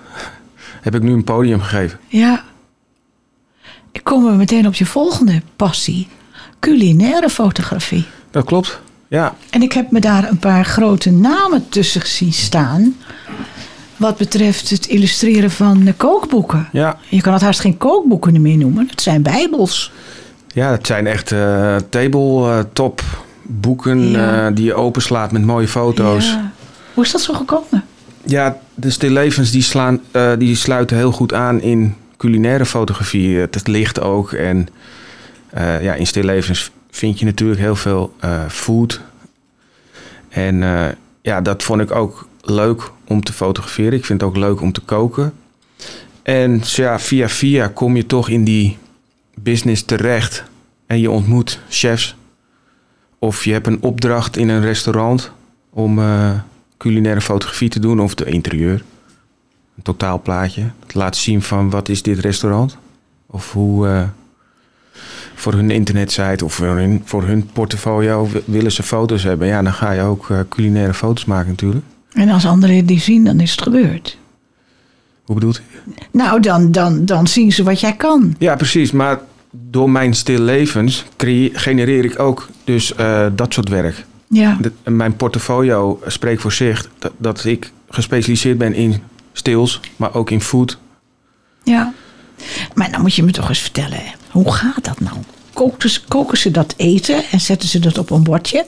heb 0.81 0.95
ik 0.95 1.03
nu 1.03 1.13
een 1.13 1.25
podium 1.25 1.61
gegeven. 1.61 1.99
ja. 2.09 2.45
Ik 3.93 4.05
kom 4.05 4.27
er 4.27 4.35
meteen 4.35 4.67
op 4.67 4.75
je 4.75 4.87
volgende 4.87 5.43
passie. 5.57 6.09
Culinaire 6.61 7.29
fotografie. 7.29 8.05
Dat 8.31 8.45
klopt. 8.45 8.81
Ja, 9.09 9.35
En 9.51 9.63
ik 9.63 9.73
heb 9.73 9.91
me 9.91 10.01
daar 10.01 10.29
een 10.29 10.39
paar 10.39 10.65
grote 10.65 11.11
namen 11.11 11.69
tussen 11.69 12.07
zien 12.07 12.33
staan. 12.33 12.97
Wat 13.97 14.17
betreft 14.17 14.71
het 14.71 14.87
illustreren 14.87 15.51
van 15.51 15.85
de 15.85 15.93
kookboeken. 15.93 16.69
ja. 16.73 16.97
Je 17.09 17.21
kan 17.21 17.33
het 17.33 17.43
haast 17.43 17.61
geen 17.61 17.77
kookboeken 17.77 18.43
meer 18.43 18.57
noemen. 18.57 18.87
Het 18.91 19.01
zijn 19.01 19.23
bijbels. 19.23 19.93
Ja, 20.55 20.71
het 20.71 20.87
zijn 20.87 21.07
echt 21.07 21.33
eh 21.33 21.77
tabletop 21.91 23.03
boeken 23.43 24.11
Ja. 24.11 24.47
eh, 24.47 24.55
die 24.55 24.65
je 24.65 24.75
openslaat 24.75 25.33
met 25.33 25.43
mooie 25.45 25.69
foto's. 25.69 26.27
Ja, 26.27 26.33
Ja. 26.33 26.51
Hoe 26.95 27.05
is 27.05 27.13
dat 27.13 27.21
zo 27.21 27.35
gekomen? 27.35 27.85
de 28.75 28.91
stillevens 28.91 29.51
die, 29.51 29.63
slaan, 29.63 30.01
eh, 30.11 30.33
die 30.39 30.57
sluiten 30.57 30.97
heel 30.97 31.13
goed 31.13 31.33
aan 31.35 31.61
in 31.61 31.95
culinaire 32.17 32.67
fotografie. 32.67 33.37
Het, 33.37 33.55
het 33.55 33.67
licht 33.67 34.01
ook. 34.01 34.33
En 34.33 34.69
eh, 35.51 35.83
ja, 35.83 35.95
in 35.95 36.07
stillevens 36.07 36.71
vind 36.91 37.19
je 37.19 37.25
natuurlijk 37.25 37.61
heel 37.61 37.77
veel 37.77 38.15
eh, 38.21 38.49
food. 38.49 39.01
En 40.29 40.63
eh, 40.63 40.89
ja, 41.23 41.41
dat 41.41 41.63
vond 41.63 41.81
ik 41.81 41.91
ook 41.91 42.29
leuk 42.41 42.91
om 43.05 43.23
te 43.23 43.33
fotograferen. 43.33 43.93
Ik 43.93 44.05
vind 44.05 44.21
het 44.21 44.31
ook 44.31 44.37
leuk 44.37 44.61
om 44.61 44.73
te 44.73 44.81
koken. 44.81 45.33
En 46.23 46.61
ja, 46.63 46.99
via 46.99 47.29
via 47.29 47.69
kom 47.69 47.97
je 47.97 48.07
toch 48.07 48.29
in 48.29 48.45
die 48.45 48.79
business 49.35 49.83
terecht 49.83 50.45
en 50.87 51.01
je 51.01 51.11
ontmoet 51.11 51.61
chefs. 51.69 52.17
Of 53.19 53.45
je 53.45 53.53
hebt 53.53 53.67
een 53.67 53.83
opdracht 53.83 54.37
in 54.37 54.49
een 54.49 54.63
restaurant 54.63 55.33
om 55.71 56.01
culinaire 56.77 57.21
fotografie 57.21 57.69
te 57.69 57.81
doen 57.81 58.01
of 58.01 58.15
de 58.15 58.25
interieur. 58.25 58.85
Een 59.77 59.83
totaalplaatje. 59.83 60.71
Het 60.83 60.95
laat 60.95 61.17
zien 61.17 61.43
van 61.43 61.71
wat 61.71 61.89
is 61.89 62.03
dit 62.03 62.19
restaurant. 62.19 62.77
Of 63.27 63.53
hoe 63.53 64.09
voor 65.39 65.53
hun 65.53 65.71
internetsite 65.71 66.45
of 66.45 66.55
voor 66.55 66.67
hun, 66.77 67.03
voor 67.05 67.23
hun 67.23 67.47
portfolio 67.53 68.29
willen 68.45 68.73
ze 68.73 68.83
foto's 68.83 69.23
hebben. 69.23 69.47
Ja, 69.49 69.63
dan 69.63 69.73
ga 69.73 69.91
je 69.93 70.03
ook 70.03 70.31
eh, 70.31 70.39
culinaire 70.49 70.95
foto's 70.95 71.25
maken 71.25 71.49
natuurlijk. 71.49 71.85
En 72.13 72.29
als 72.29 72.47
anderen 72.47 72.87
die 72.87 73.01
zien, 73.01 73.25
dan 73.25 73.41
is 73.41 73.51
het 73.51 73.63
gebeurd. 73.63 74.19
Hoe 75.25 75.35
bedoelt 75.35 75.61
u? 75.87 75.93
Nou, 76.13 76.41
dan, 76.41 76.73
dan, 76.73 77.05
dan 77.05 77.27
zien 77.27 77.53
ze 77.53 77.63
wat 77.63 77.81
jij 77.81 77.93
kan. 77.97 78.35
Ja, 78.39 78.57
precies. 78.57 78.93
Maar 78.93 79.21
door 79.51 79.91
mijn 79.91 80.15
stil 80.15 80.41
levens 80.41 81.05
genereer 81.53 82.05
ik 82.05 82.19
ook 82.19 82.49
dus 82.65 82.95
eh, 82.95 83.27
dat 83.35 83.53
soort 83.53 83.69
werk. 83.69 84.05
Ja, 84.29 84.57
De- 84.61 84.91
mijn 84.91 85.17
portfolio 85.17 86.01
spreekt 86.07 86.41
voor 86.41 86.53
zich 86.53 86.89
dat, 86.99 87.13
dat 87.17 87.45
ik 87.45 87.73
gespecialiseerd 87.89 88.59
ben 88.59 88.75
in 88.75 88.95
stils, 89.33 89.81
maar 89.97 90.15
ook 90.15 90.31
in 90.31 90.41
food. 90.41 90.79
ja. 91.63 91.93
Maar 92.75 92.91
dan 92.91 93.01
moet 93.01 93.15
je 93.15 93.23
me 93.23 93.31
toch 93.31 93.49
eens 93.49 93.59
vertellen, 93.59 94.03
hoe 94.31 94.53
gaat 94.53 94.85
dat 94.85 95.01
nou? 95.01 95.17
Koken 95.53 95.91
ze, 95.91 96.01
koken 96.09 96.39
ze 96.39 96.51
dat 96.51 96.75
eten 96.77 97.25
en 97.31 97.41
zetten 97.41 97.69
ze 97.69 97.79
dat 97.79 97.99
op 97.99 98.11
een 98.11 98.23
bordje? 98.23 98.67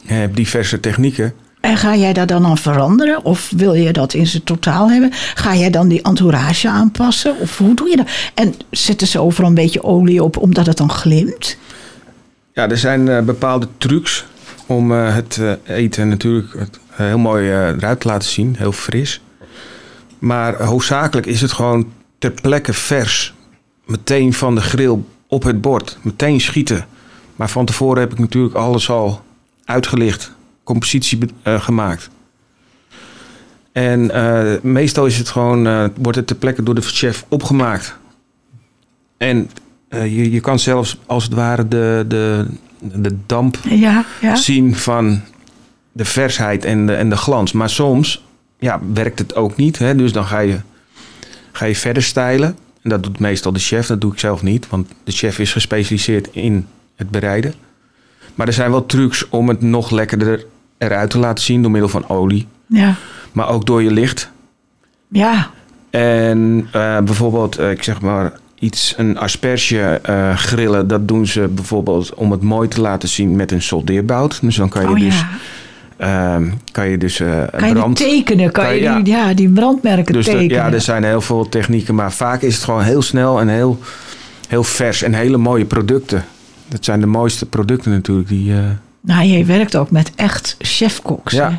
Je 0.00 0.12
hebt 0.12 0.36
diverse 0.36 0.80
technieken. 0.80 1.34
En 1.62 1.76
ga 1.76 1.96
jij 1.96 2.12
daar 2.12 2.26
dan 2.26 2.46
aan 2.46 2.58
veranderen? 2.58 3.24
Of 3.24 3.52
wil 3.56 3.74
je 3.74 3.92
dat 3.92 4.14
in 4.14 4.26
zijn 4.26 4.44
totaal 4.44 4.90
hebben? 4.90 5.10
Ga 5.34 5.54
jij 5.54 5.70
dan 5.70 5.88
die 5.88 6.02
entourage 6.02 6.68
aanpassen? 6.68 7.38
Of 7.38 7.58
hoe 7.58 7.74
doe 7.74 7.88
je 7.88 7.96
dat? 7.96 8.08
En 8.34 8.54
zetten 8.70 9.06
ze 9.06 9.20
overal 9.20 9.48
een 9.48 9.54
beetje 9.54 9.82
olie 9.82 10.22
op 10.22 10.36
omdat 10.36 10.66
het 10.66 10.76
dan 10.76 10.90
glimt? 10.90 11.56
Ja, 12.52 12.68
er 12.68 12.78
zijn 12.78 13.08
eh, 13.08 13.20
bepaalde 13.20 13.68
trucs 13.78 14.24
om 14.66 14.92
eh, 14.92 15.14
het 15.14 15.38
eh, 15.40 15.76
eten 15.76 16.08
natuurlijk 16.08 16.48
heel 16.90 17.18
mooi 17.18 17.48
eruit 17.48 18.00
te 18.00 18.08
laten 18.08 18.28
zien, 18.28 18.54
heel 18.58 18.72
fris. 18.72 19.20
Maar 20.18 20.62
hoofdzakelijk 20.62 21.26
is 21.26 21.40
het 21.40 21.52
gewoon 21.52 21.86
ter 22.22 22.30
plekke 22.30 22.72
vers. 22.72 23.34
Meteen 23.86 24.32
van 24.32 24.54
de 24.54 24.60
grill 24.60 24.98
op 25.26 25.42
het 25.42 25.60
bord. 25.60 25.98
Meteen 26.02 26.40
schieten. 26.40 26.86
Maar 27.36 27.50
van 27.50 27.64
tevoren 27.64 28.00
heb 28.00 28.12
ik 28.12 28.18
natuurlijk 28.18 28.54
alles 28.54 28.90
al 28.90 29.22
uitgelicht. 29.64 30.32
Compositie 30.64 31.18
eh, 31.42 31.60
gemaakt. 31.60 32.10
En 33.72 34.10
eh, 34.10 34.60
meestal 34.62 35.06
is 35.06 35.18
het 35.18 35.28
gewoon, 35.28 35.66
eh, 35.66 35.84
wordt 35.96 36.16
het 36.16 36.26
ter 36.26 36.36
plekke 36.36 36.62
door 36.62 36.74
de 36.74 36.80
chef 36.80 37.24
opgemaakt. 37.28 37.96
En 39.16 39.50
je, 39.88 40.30
je 40.30 40.40
kan 40.40 40.58
zelfs 40.58 40.98
als 41.06 41.24
het 41.24 41.32
ware 41.34 41.68
de, 41.68 42.04
de, 42.08 42.46
de 42.78 43.16
damp 43.26 43.58
Ja, 43.68 44.04
ja. 44.20 44.34
zien 44.34 44.76
van 44.76 45.20
de 45.92 46.04
versheid 46.04 46.64
en 46.64 46.86
de, 46.86 46.94
en 46.94 47.08
de 47.08 47.16
glans. 47.16 47.52
Maar 47.52 47.70
soms 47.70 48.24
ja, 48.58 48.80
werkt 48.92 49.18
het 49.18 49.34
ook 49.34 49.56
niet. 49.56 49.78
Hè? 49.78 49.94
Dus 49.94 50.12
dan 50.12 50.24
ga 50.24 50.38
je, 50.38 50.58
ga 51.52 51.64
je 51.64 51.76
verder 51.76 52.02
stijlen. 52.02 52.56
En 52.82 52.90
dat 52.90 53.02
doet 53.02 53.18
meestal 53.18 53.52
de 53.52 53.58
chef, 53.58 53.86
dat 53.86 54.00
doe 54.00 54.12
ik 54.12 54.18
zelf 54.18 54.42
niet. 54.42 54.68
Want 54.68 54.88
de 55.04 55.12
chef 55.12 55.38
is 55.38 55.52
gespecialiseerd 55.52 56.28
in 56.32 56.66
het 56.96 57.10
bereiden. 57.10 57.54
Maar 58.34 58.46
er 58.46 58.52
zijn 58.52 58.70
wel 58.70 58.86
trucs 58.86 59.28
om 59.28 59.48
het 59.48 59.62
nog 59.62 59.90
lekkerder 59.90 60.44
eruit 60.78 61.10
te 61.10 61.18
laten 61.18 61.44
zien 61.44 61.62
door 61.62 61.70
middel 61.70 61.88
van 61.88 62.08
olie. 62.08 62.46
Ja, 62.66 62.94
Maar 63.32 63.48
ook 63.48 63.66
door 63.66 63.82
je 63.82 63.90
licht. 63.90 64.30
ja. 65.08 65.50
En 65.90 66.68
eh, 66.72 66.98
bijvoorbeeld, 67.00 67.58
eh, 67.58 67.70
ik 67.70 67.82
zeg 67.82 68.00
maar, 68.00 68.32
iets, 68.58 68.94
een 68.96 69.18
asperge 69.18 70.00
eh, 70.02 70.36
grillen. 70.36 70.88
Dat 70.88 71.08
doen 71.08 71.26
ze 71.26 71.48
bijvoorbeeld 71.48 72.14
om 72.14 72.30
het 72.30 72.42
mooi 72.42 72.68
te 72.68 72.80
laten 72.80 73.08
zien 73.08 73.36
met 73.36 73.52
een 73.52 73.62
soldeerbout. 73.62 74.38
Dus 74.40 74.56
dan 74.56 74.68
kan 74.68 74.82
je 74.82 74.88
Oh 74.88 74.98
dus, 74.98 75.20
ja. 75.20 75.28
Ehm, 76.02 76.44
kan 76.72 76.88
je 76.88 76.98
dus 76.98 77.20
eh, 77.20 77.42
Kan 77.56 77.68
je 77.68 77.74
brand... 77.74 77.96
tekenen? 77.96 78.52
Kan 78.52 78.64
kan 78.64 78.74
je 78.74 78.80
je- 78.82 79.02
die, 79.02 79.14
ja, 79.14 79.34
die 79.34 79.48
brandmerken 79.48 80.12
dus 80.12 80.24
de- 80.24 80.30
tekenen? 80.30 80.56
ja, 80.56 80.72
er 80.72 80.80
zijn 80.80 81.04
heel 81.04 81.20
veel 81.20 81.48
technieken. 81.48 81.94
Maar 81.94 82.12
vaak 82.12 82.42
is 82.42 82.54
het 82.54 82.64
gewoon 82.64 82.82
heel 82.82 83.02
snel 83.02 83.40
en 83.40 83.48
heel, 83.48 83.78
heel 84.48 84.64
vers. 84.64 85.02
En 85.02 85.14
hele 85.14 85.36
mooie 85.36 85.64
producten. 85.64 86.24
Dat 86.68 86.84
zijn 86.84 87.00
de 87.00 87.06
mooiste 87.06 87.46
producten 87.46 87.90
natuurlijk. 87.90 88.28
Die, 88.28 88.52
eh, 88.52 88.58
Nou, 89.00 89.24
je 89.24 89.44
werkt 89.44 89.76
ook 89.76 89.90
met 89.90 90.12
echt 90.16 90.56
chefkoks. 90.58 91.32
Ja. 91.32 91.50
hè? 91.50 91.56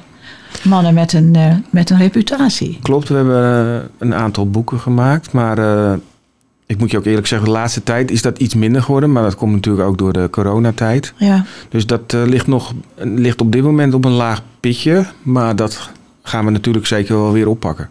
Mannen 0.70 0.94
met 0.94 1.14
een, 1.14 1.36
eh, 1.36 1.56
met 1.70 1.90
een 1.90 1.98
reputatie. 1.98 2.80
Klopt, 2.82 3.10
we 3.10 3.16
hebben 3.16 3.90
een 3.98 4.14
aantal 4.16 4.50
boeken 4.50 4.80
gemaakt. 4.80 5.32
Maar 5.32 5.58
ik 6.66 6.78
moet 6.78 6.92
je 6.92 6.98
ook 6.98 7.06
eerlijk 7.06 7.28
zeggen, 7.28 7.48
de 7.48 7.54
laatste 7.54 7.84
tijd 7.84 8.12
is 8.12 8.22
dat 8.22 8.40
iets 8.40 8.54
minder 8.54 8.82
geworden. 8.82 9.12
Maar 9.12 9.24
dat 9.24 9.36
komt 9.36 9.54
natuurlijk 9.54 9.88
ook 9.88 9.98
door 9.98 10.14
de 10.14 10.28
coronatijd. 10.32 11.14
Ja, 11.18 11.46
Dus 11.70 11.86
dat 11.86 12.14
eh, 12.14 12.24
ligt, 12.24 12.48
nog, 12.48 12.74
ligt 12.98 13.42
op 13.42 13.52
dit 13.52 13.64
moment 13.64 13.94
op 13.94 14.06
een 14.06 14.12
laag 14.12 14.42
pitje. 14.60 15.06
Maar 15.22 15.56
dat 15.56 15.90
gaan 16.24 16.46
we 16.46 16.52
natuurlijk 16.52 16.86
zeker 16.86 17.16
wel 17.16 17.32
weer 17.32 17.48
oppakken. 17.48 17.90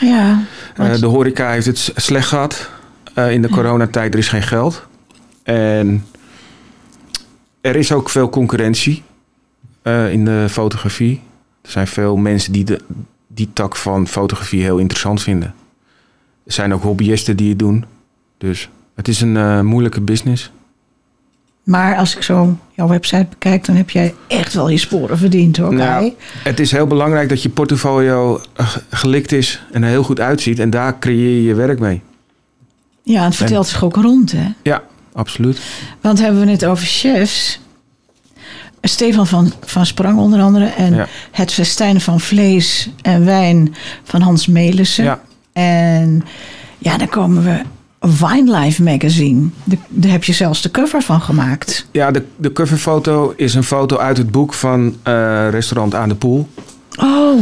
ja. 0.00 0.42
Eh, 0.76 0.94
de 0.94 1.06
horeca 1.06 1.50
heeft 1.50 1.66
het 1.66 1.92
slecht 1.96 2.28
gehad. 2.28 2.70
Eh, 3.14 3.32
in 3.32 3.42
de 3.42 3.48
coronatijd 3.48 4.12
er 4.12 4.18
is 4.18 4.28
geen 4.28 4.42
geld. 4.42 4.86
En 5.42 6.04
er 7.60 7.76
is 7.76 7.92
ook 7.92 8.08
veel 8.08 8.28
concurrentie 8.28 9.02
in 10.10 10.24
de 10.24 10.46
fotografie. 10.50 11.20
Er 11.62 11.70
zijn 11.70 11.86
veel 11.86 12.16
mensen 12.16 12.52
die 12.52 12.64
de, 12.64 12.80
die 13.28 13.48
tak 13.52 13.76
van 13.76 14.06
fotografie 14.06 14.62
heel 14.62 14.78
interessant 14.78 15.22
vinden. 15.22 15.54
Er 16.46 16.52
zijn 16.52 16.74
ook 16.74 16.82
hobbyisten 16.82 17.36
die 17.36 17.48
het 17.48 17.58
doen. 17.58 17.84
Dus 18.44 18.68
het 18.94 19.08
is 19.08 19.20
een 19.20 19.36
eh, 19.36 19.60
moeilijke 19.60 20.00
business. 20.00 20.50
Maar 21.62 21.96
als 21.96 22.16
ik 22.16 22.22
zo 22.22 22.58
jouw 22.72 22.88
website 22.88 23.26
bekijk, 23.30 23.64
dan 23.64 23.76
heb 23.76 23.90
jij 23.90 24.14
echt 24.28 24.54
wel 24.54 24.68
je 24.68 24.78
sporen 24.78 25.18
verdiend 25.18 25.56
hoor. 25.56 25.74
Nou. 25.74 26.12
Het 26.42 26.60
is 26.60 26.70
heel 26.70 26.86
belangrijk 26.86 27.28
dat 27.28 27.42
je 27.42 27.48
portfolio 27.48 28.40
eh, 28.56 28.76
gelikt 28.90 29.32
is 29.32 29.62
en 29.72 29.82
er 29.82 29.88
heel 29.88 30.02
goed 30.02 30.20
uitziet. 30.20 30.58
En 30.58 30.70
daar 30.70 30.98
creëer 30.98 31.34
je 31.36 31.42
je 31.42 31.54
werk 31.54 31.78
mee. 31.78 32.02
Ja, 33.02 33.24
het 33.24 33.36
vertelt 33.36 33.66
zich 33.66 33.84
ook 33.84 33.96
rond 33.96 34.32
hè. 34.32 34.48
Ja, 34.62 34.82
absoluut. 35.12 35.60
Want 36.00 36.20
hebben 36.20 36.44
we 36.44 36.50
het 36.50 36.64
over 36.64 36.86
chefs. 36.86 37.60
Stefan 38.82 39.26
van, 39.26 39.52
van 39.64 39.86
Sprang 39.86 40.18
onder 40.18 40.40
andere. 40.40 40.64
En 40.64 40.94
Ja. 40.94 41.06
het 41.30 41.52
festijn 41.52 42.00
van 42.00 42.20
vlees 42.20 42.90
en 43.02 43.24
wijn 43.24 43.74
van 44.02 44.20
Hans 44.20 44.46
Melissen. 44.46 45.04
Ja. 45.04 45.20
En 45.52 46.24
ja, 46.78 46.98
dan 46.98 47.08
komen 47.08 47.44
we 47.44 47.60
Wine 48.04 48.58
Life 48.58 48.82
magazine. 48.82 49.48
De- 49.64 49.76
daar 49.88 50.10
heb 50.10 50.24
je 50.24 50.32
zelfs 50.32 50.62
de 50.62 50.70
cover 50.70 51.02
van 51.02 51.20
gemaakt. 51.20 51.86
Ja, 51.90 52.10
de, 52.10 52.22
de 52.36 52.52
coverfoto 52.52 53.32
is 53.36 53.54
een 53.54 53.64
foto 53.64 53.96
uit 53.98 54.16
het 54.16 54.30
boek 54.30 54.54
van 54.54 54.96
eh, 55.02 55.48
Restaurant 55.50 55.94
aan 55.94 56.08
de 56.08 56.14
Poel. 56.14 56.48
Oh, 57.00 57.40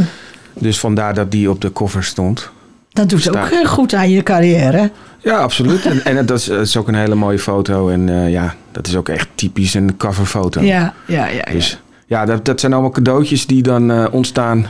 Dus 0.53 0.79
vandaar 0.79 1.13
dat 1.13 1.31
die 1.31 1.49
op 1.49 1.61
de 1.61 1.71
cover 1.71 2.03
stond. 2.03 2.49
dat 2.89 3.09
doet 3.09 3.27
ook 3.27 3.35
Staat. 3.45 3.51
eh, 3.51 3.65
goed 3.67 3.93
aan 3.93 4.09
je 4.09 4.23
carrière. 4.23 4.91
Ja, 5.19 5.37
absoluut. 5.37 5.85
En, 6.05 6.05
en 6.05 6.25
dat, 6.25 6.39
is, 6.39 6.45
dat 6.45 6.65
is 6.67 6.77
ook 6.77 6.87
een 6.87 6.95
hele 6.95 7.15
mooie 7.15 7.39
foto. 7.39 7.89
En 7.89 8.09
eh, 8.09 8.31
ja, 8.31 8.55
dat 8.71 8.87
is 8.87 8.95
ook 8.95 9.09
echt 9.09 9.27
typisch 9.35 9.73
een 9.73 9.97
coverfoto. 9.97 10.61
Ja, 10.61 10.93
ja, 11.07 11.25
ja. 11.27 11.33
ja. 11.45 11.51
Dus 11.51 11.79
ja, 12.07 12.25
dat, 12.25 12.45
dat 12.45 12.59
zijn 12.59 12.73
allemaal 12.73 12.91
cadeautjes 12.91 13.45
die 13.47 13.61
dan 13.63 14.11
ontstaan. 14.11 14.65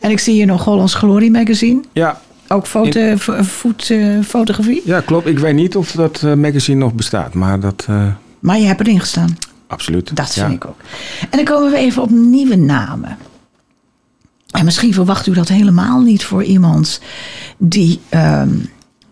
En 0.00 0.10
ik 0.10 0.18
zie 0.18 0.34
hier 0.34 0.46
nog 0.46 0.64
Hollands 0.64 0.94
Glory 0.94 1.28
magazine. 1.30 1.80
Ja, 1.92 2.20
Ook 2.52 2.66
foto, 2.66 3.16
fo- 3.16 3.42
food, 3.44 3.90
eh, 3.90 4.20
fotografie. 4.24 4.82
ja, 4.84 5.00
klopt. 5.00 5.26
Ik 5.26 5.38
weet 5.38 5.54
niet 5.54 5.76
of 5.76 5.92
dat 5.92 6.22
eh, 6.22 6.34
magazine 6.34 6.78
nog 6.78 6.94
bestaat. 6.94 7.34
Maar 7.34 7.60
dat, 7.60 7.84
eh, 7.88 8.06
Maar 8.38 8.58
je 8.58 8.66
hebt 8.66 8.80
erin 8.80 9.00
gestaan. 9.00 9.36
absoluut. 9.66 10.16
Dat 10.16 10.34
ja. 10.34 10.42
vind 10.46 10.54
ik 10.64 10.68
ook. 10.68 10.80
En 11.30 11.36
dan 11.36 11.44
komen 11.44 11.70
we 11.70 11.76
even 11.76 12.02
op 12.02 12.10
nieuwe 12.10 12.56
namen. 12.56 13.16
En 14.50 14.64
misschien 14.64 14.94
verwacht 14.94 15.26
u 15.26 15.32
dat 15.32 15.48
helemaal 15.48 16.00
niet 16.00 16.24
voor 16.24 16.44
iemand 16.44 17.00
die 17.58 18.00
ehm 18.08 18.48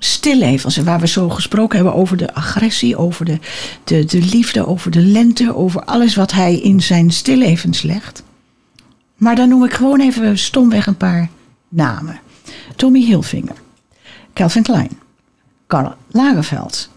stillevens, 0.03 0.76
en 0.76 0.85
waar 0.85 1.00
we 1.00 1.07
zo 1.07 1.29
gesproken 1.29 1.76
hebben 1.76 1.94
over 1.94 2.16
de 2.16 2.35
agressie, 2.35 2.96
over 2.96 3.24
de, 3.24 3.38
de, 3.85 4.05
de 4.05 4.18
liefde, 4.22 4.66
over 4.66 4.90
de 4.90 5.00
lente, 5.00 5.55
over 5.57 5.85
alles 5.85 6.14
wat 6.14 6.33
hij 6.33 6.57
in 6.61 6.81
zijn 6.83 7.11
stillevens 7.11 7.83
legt. 7.83 8.22
Maar 9.16 9.37
dan 9.37 9.48
noem 9.48 9.64
ik 9.64 9.72
gewoon 9.72 10.00
even 10.00 10.38
stomweg 10.38 10.87
een 10.87 10.96
paar 10.96 11.29
namen. 11.68 12.20
Tommy 12.76 13.04
Hilfinger, 13.04 13.56
Calvin 14.33 14.62
Klein, 14.62 14.98
Karl 15.66 15.94
Lagerfeld, 16.11 16.90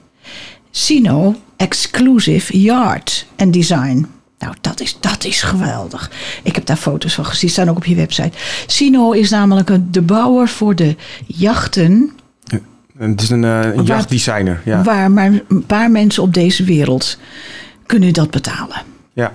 Sino 0.71 1.35
Exclusive 1.57 2.57
Yard 2.57 3.25
and 3.35 3.53
Design. 3.53 4.07
Nou, 4.39 4.55
dat 4.61 4.79
is, 4.79 4.97
dat 4.99 5.23
is 5.23 5.41
geweldig. 5.41 6.11
Ik 6.43 6.55
heb 6.55 6.65
daar 6.65 6.77
foto's 6.77 7.13
van 7.13 7.25
gezien, 7.25 7.49
staan 7.49 7.69
ook 7.69 7.75
op 7.75 7.85
je 7.85 7.95
website. 7.95 8.37
Sino 8.67 9.11
is 9.11 9.29
namelijk 9.29 9.69
een, 9.69 9.87
de 9.91 10.01
bouwer 10.01 10.47
voor 10.47 10.75
de 10.75 10.95
jachten 11.25 12.11
En 12.97 13.09
Het 13.09 13.21
is 13.21 13.29
een, 13.29 13.43
eh, 13.43 13.73
een 13.75 13.83
jachtdesigner. 13.83 14.61
Ja. 14.65 14.83
waar 14.83 15.11
maar 15.11 15.31
een 15.47 15.65
paar 15.65 15.91
mensen 15.91 16.23
op 16.23 16.33
deze 16.33 16.63
wereld 16.63 17.17
kunnen 17.85 18.13
dat 18.13 18.31
betalen. 18.31 18.81
ja. 19.13 19.33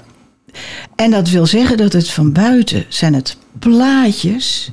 En 0.97 1.11
dat 1.11 1.29
wil 1.29 1.47
zeggen 1.47 1.77
dat 1.77 1.92
het 1.92 2.11
van 2.11 2.33
buiten 2.33 2.85
zijn 2.88 3.14
het 3.14 3.37
plaatjes 3.59 4.73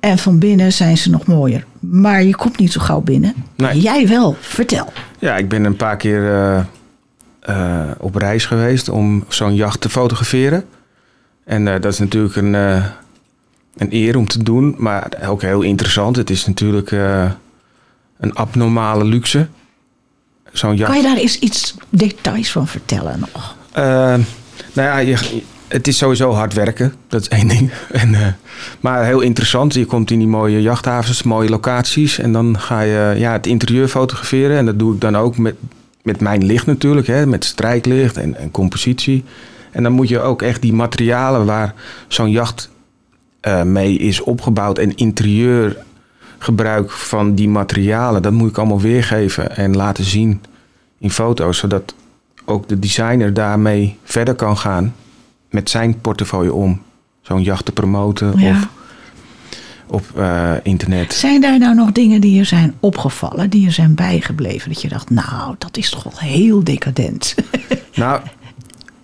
en 0.00 0.18
van 0.18 0.38
binnen 0.38 0.72
zijn 0.72 0.98
ze 0.98 1.10
nog 1.10 1.26
mooier. 1.26 1.64
Maar 1.80 2.22
je 2.22 2.36
komt 2.36 2.58
niet 2.58 2.72
zo 2.72 2.80
gauw 2.80 3.00
binnen. 3.00 3.34
Nee. 3.56 3.80
Jij 3.80 4.08
wel, 4.08 4.36
vertel. 4.40 4.92
Ja, 5.18 5.36
ik 5.36 5.48
ben 5.48 5.64
een 5.64 5.76
paar 5.76 5.96
keer 5.96 6.32
eh, 6.32 6.60
eh, 7.40 7.90
op 7.98 8.14
reis 8.14 8.46
geweest 8.46 8.88
om 8.88 9.24
zo'n 9.28 9.54
jacht 9.54 9.80
te 9.80 9.88
fotograferen. 9.88 10.64
En 11.44 11.68
eh, 11.68 11.80
dat 11.80 11.92
is 11.92 11.98
natuurlijk 11.98 12.36
een, 12.36 12.54
een 12.54 13.88
eer 13.90 14.16
om 14.16 14.26
te 14.26 14.42
doen, 14.42 14.74
maar 14.78 15.08
ook 15.26 15.42
heel 15.42 15.62
interessant. 15.62 16.16
Het 16.16 16.30
is 16.30 16.46
natuurlijk 16.46 16.90
een 18.20 18.34
abnormale 18.34 19.04
luxe. 19.04 19.46
Zo'n 20.52 20.76
jacht. 20.76 20.92
Kan 20.92 21.00
je 21.00 21.06
daar 21.08 21.16
eens 21.16 21.38
iets 21.38 21.74
details 21.88 22.52
van 22.52 22.66
vertellen 22.66 23.20
nog? 23.20 23.56
Nou 24.72 24.88
ja, 24.88 24.98
je, 24.98 25.42
het 25.72 25.86
is 25.88 25.96
sowieso 25.96 26.32
hard 26.32 26.54
werken. 26.54 26.94
Dat 27.08 27.20
is 27.20 27.28
één 27.28 27.48
ding. 27.48 27.70
En, 27.90 28.14
eh, 28.14 28.26
maar 28.80 29.04
heel 29.04 29.20
interessant. 29.20 29.74
Je 29.74 29.84
komt 29.84 30.10
in 30.10 30.18
die 30.18 30.28
mooie 30.28 30.62
jachthavens, 30.62 31.22
mooie 31.22 31.48
locaties. 31.48 32.18
En 32.18 32.32
dan 32.32 32.58
ga 32.58 32.80
je 32.80 33.14
ja, 33.16 33.32
het 33.32 33.46
interieur 33.46 33.88
fotograferen. 33.88 34.56
En 34.56 34.66
dat 34.66 34.78
doe 34.78 34.94
ik 34.94 35.00
dan 35.00 35.16
ook 35.16 35.36
met, 35.38 35.54
met 36.02 36.20
mijn 36.20 36.44
licht 36.44 36.66
natuurlijk. 36.66 37.06
Hè, 37.06 37.26
met 37.26 37.44
strijklicht 37.44 38.16
en, 38.16 38.36
en 38.36 38.50
compositie. 38.50 39.24
En 39.70 39.82
dan 39.82 39.92
moet 39.92 40.08
je 40.08 40.20
ook 40.20 40.42
echt 40.42 40.62
die 40.62 40.72
materialen 40.72 41.46
waar 41.46 41.74
zo'n 42.08 42.30
jacht 42.30 42.70
eh, 43.40 43.62
mee 43.62 43.96
is 43.96 44.20
opgebouwd. 44.20 44.78
En 44.78 44.94
interieurgebruik 44.94 46.90
van 46.90 47.34
die 47.34 47.48
materialen. 47.48 48.22
Dat 48.22 48.32
moet 48.32 48.50
ik 48.50 48.58
allemaal 48.58 48.80
weergeven 48.80 49.56
en 49.56 49.76
laten 49.76 50.04
zien 50.04 50.42
in 50.98 51.10
foto's. 51.10 51.58
Zodat 51.58 51.94
ook 52.44 52.68
de 52.68 52.78
designer 52.78 53.34
daarmee 53.34 53.98
verder 54.04 54.34
kan 54.34 54.56
gaan 54.58 54.94
met 55.50 55.70
zijn 55.70 56.00
portefeuille 56.00 56.52
om 56.52 56.82
zo'n 57.22 57.42
jacht 57.42 57.64
te 57.64 57.72
promoten 57.72 58.38
Ja. 58.40 58.50
of 58.50 58.68
op 59.86 60.18
eh, 60.18 60.52
internet. 60.62 61.12
Zijn 61.14 61.40
daar 61.40 61.58
nou 61.58 61.74
nog 61.74 61.92
dingen 61.92 62.20
die 62.20 62.36
je 62.36 62.44
zijn 62.44 62.74
opgevallen, 62.80 63.50
die 63.50 63.60
je 63.62 63.70
zijn 63.70 63.94
bijgebleven? 63.94 64.68
Dat 64.72 64.82
je 64.82 64.88
dacht, 64.88 65.10
nou, 65.10 65.54
dat 65.58 65.76
is 65.76 65.90
toch 65.90 66.02
wel 66.02 66.18
heel 66.18 66.64
decadent. 66.64 67.34
Nou, 67.94 68.20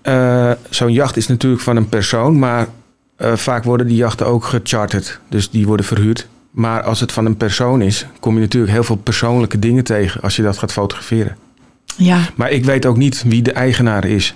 eh, 0.03 0.51
zo'n 0.71 0.93
jacht 0.93 1.17
is 1.17 1.27
natuurlijk 1.27 1.63
van 1.63 1.77
een 1.77 1.89
persoon, 1.89 2.39
maar 2.39 2.67
eh, 3.17 3.33
vaak 3.37 3.65
worden 3.65 3.87
die 3.87 3.97
jachten 3.97 4.27
ook 4.27 4.45
gecharterd. 4.45 5.21
Dus 5.29 5.51
die 5.51 5.67
worden 5.67 5.87
verhuurd. 5.87 6.27
Maar 6.51 6.83
als 6.83 7.01
het 7.01 7.13
van 7.13 7.27
een 7.27 7.37
persoon 7.37 7.83
is, 7.83 8.07
kom 8.21 8.35
je 8.35 8.41
natuurlijk 8.41 8.73
heel 8.73 8.85
veel 8.85 8.97
persoonlijke 8.97 9.59
dingen 9.59 9.85
tegen 9.85 10.21
als 10.21 10.37
je 10.37 10.43
dat 10.43 10.59
gaat 10.59 10.73
fotograferen. 10.73 11.37
Ja, 11.99 12.29
Maar 12.35 12.51
ik 12.51 12.65
weet 12.65 12.87
ook 12.87 12.97
niet 12.97 13.23
wie 13.27 13.43
de 13.43 13.53
eigenaar 13.53 14.05
is 14.05 14.35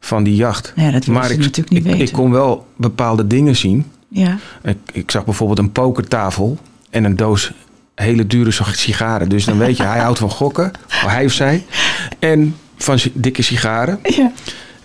van 0.00 0.22
die 0.22 0.34
jacht. 0.34 0.72
dat 0.92 1.06
maar 1.06 1.30
ik, 1.30 1.38
natuurlijk 1.38 1.70
niet 1.70 1.78
ik, 1.78 1.84
weten. 1.84 2.00
ik 2.00 2.12
kon 2.12 2.30
wel 2.30 2.66
bepaalde 2.76 3.26
dingen 3.26 3.56
zien. 3.56 3.86
ja. 4.08 4.38
Ik, 4.62 4.76
ik 4.92 5.10
zag 5.10 5.24
bijvoorbeeld 5.24 5.58
een 5.58 5.72
pokertafel 5.72 6.58
en 6.90 7.04
een 7.04 7.16
doos 7.16 7.52
hele 7.94 8.26
dure 8.26 8.50
sigaren. 8.72 9.28
Dus 9.28 9.44
dan 9.44 9.58
weet 9.58 9.76
je, 9.76 9.82
hij 9.82 9.98
houdt 9.98 10.18
van 10.18 10.30
gokken, 10.30 10.72
of 10.86 11.04
hij 11.06 11.24
of 11.24 11.32
zij. 11.32 11.64
En 12.18 12.56
van 12.76 12.98
dikke 13.12 13.42
sigaren. 13.42 13.98
Ja. 14.16 14.32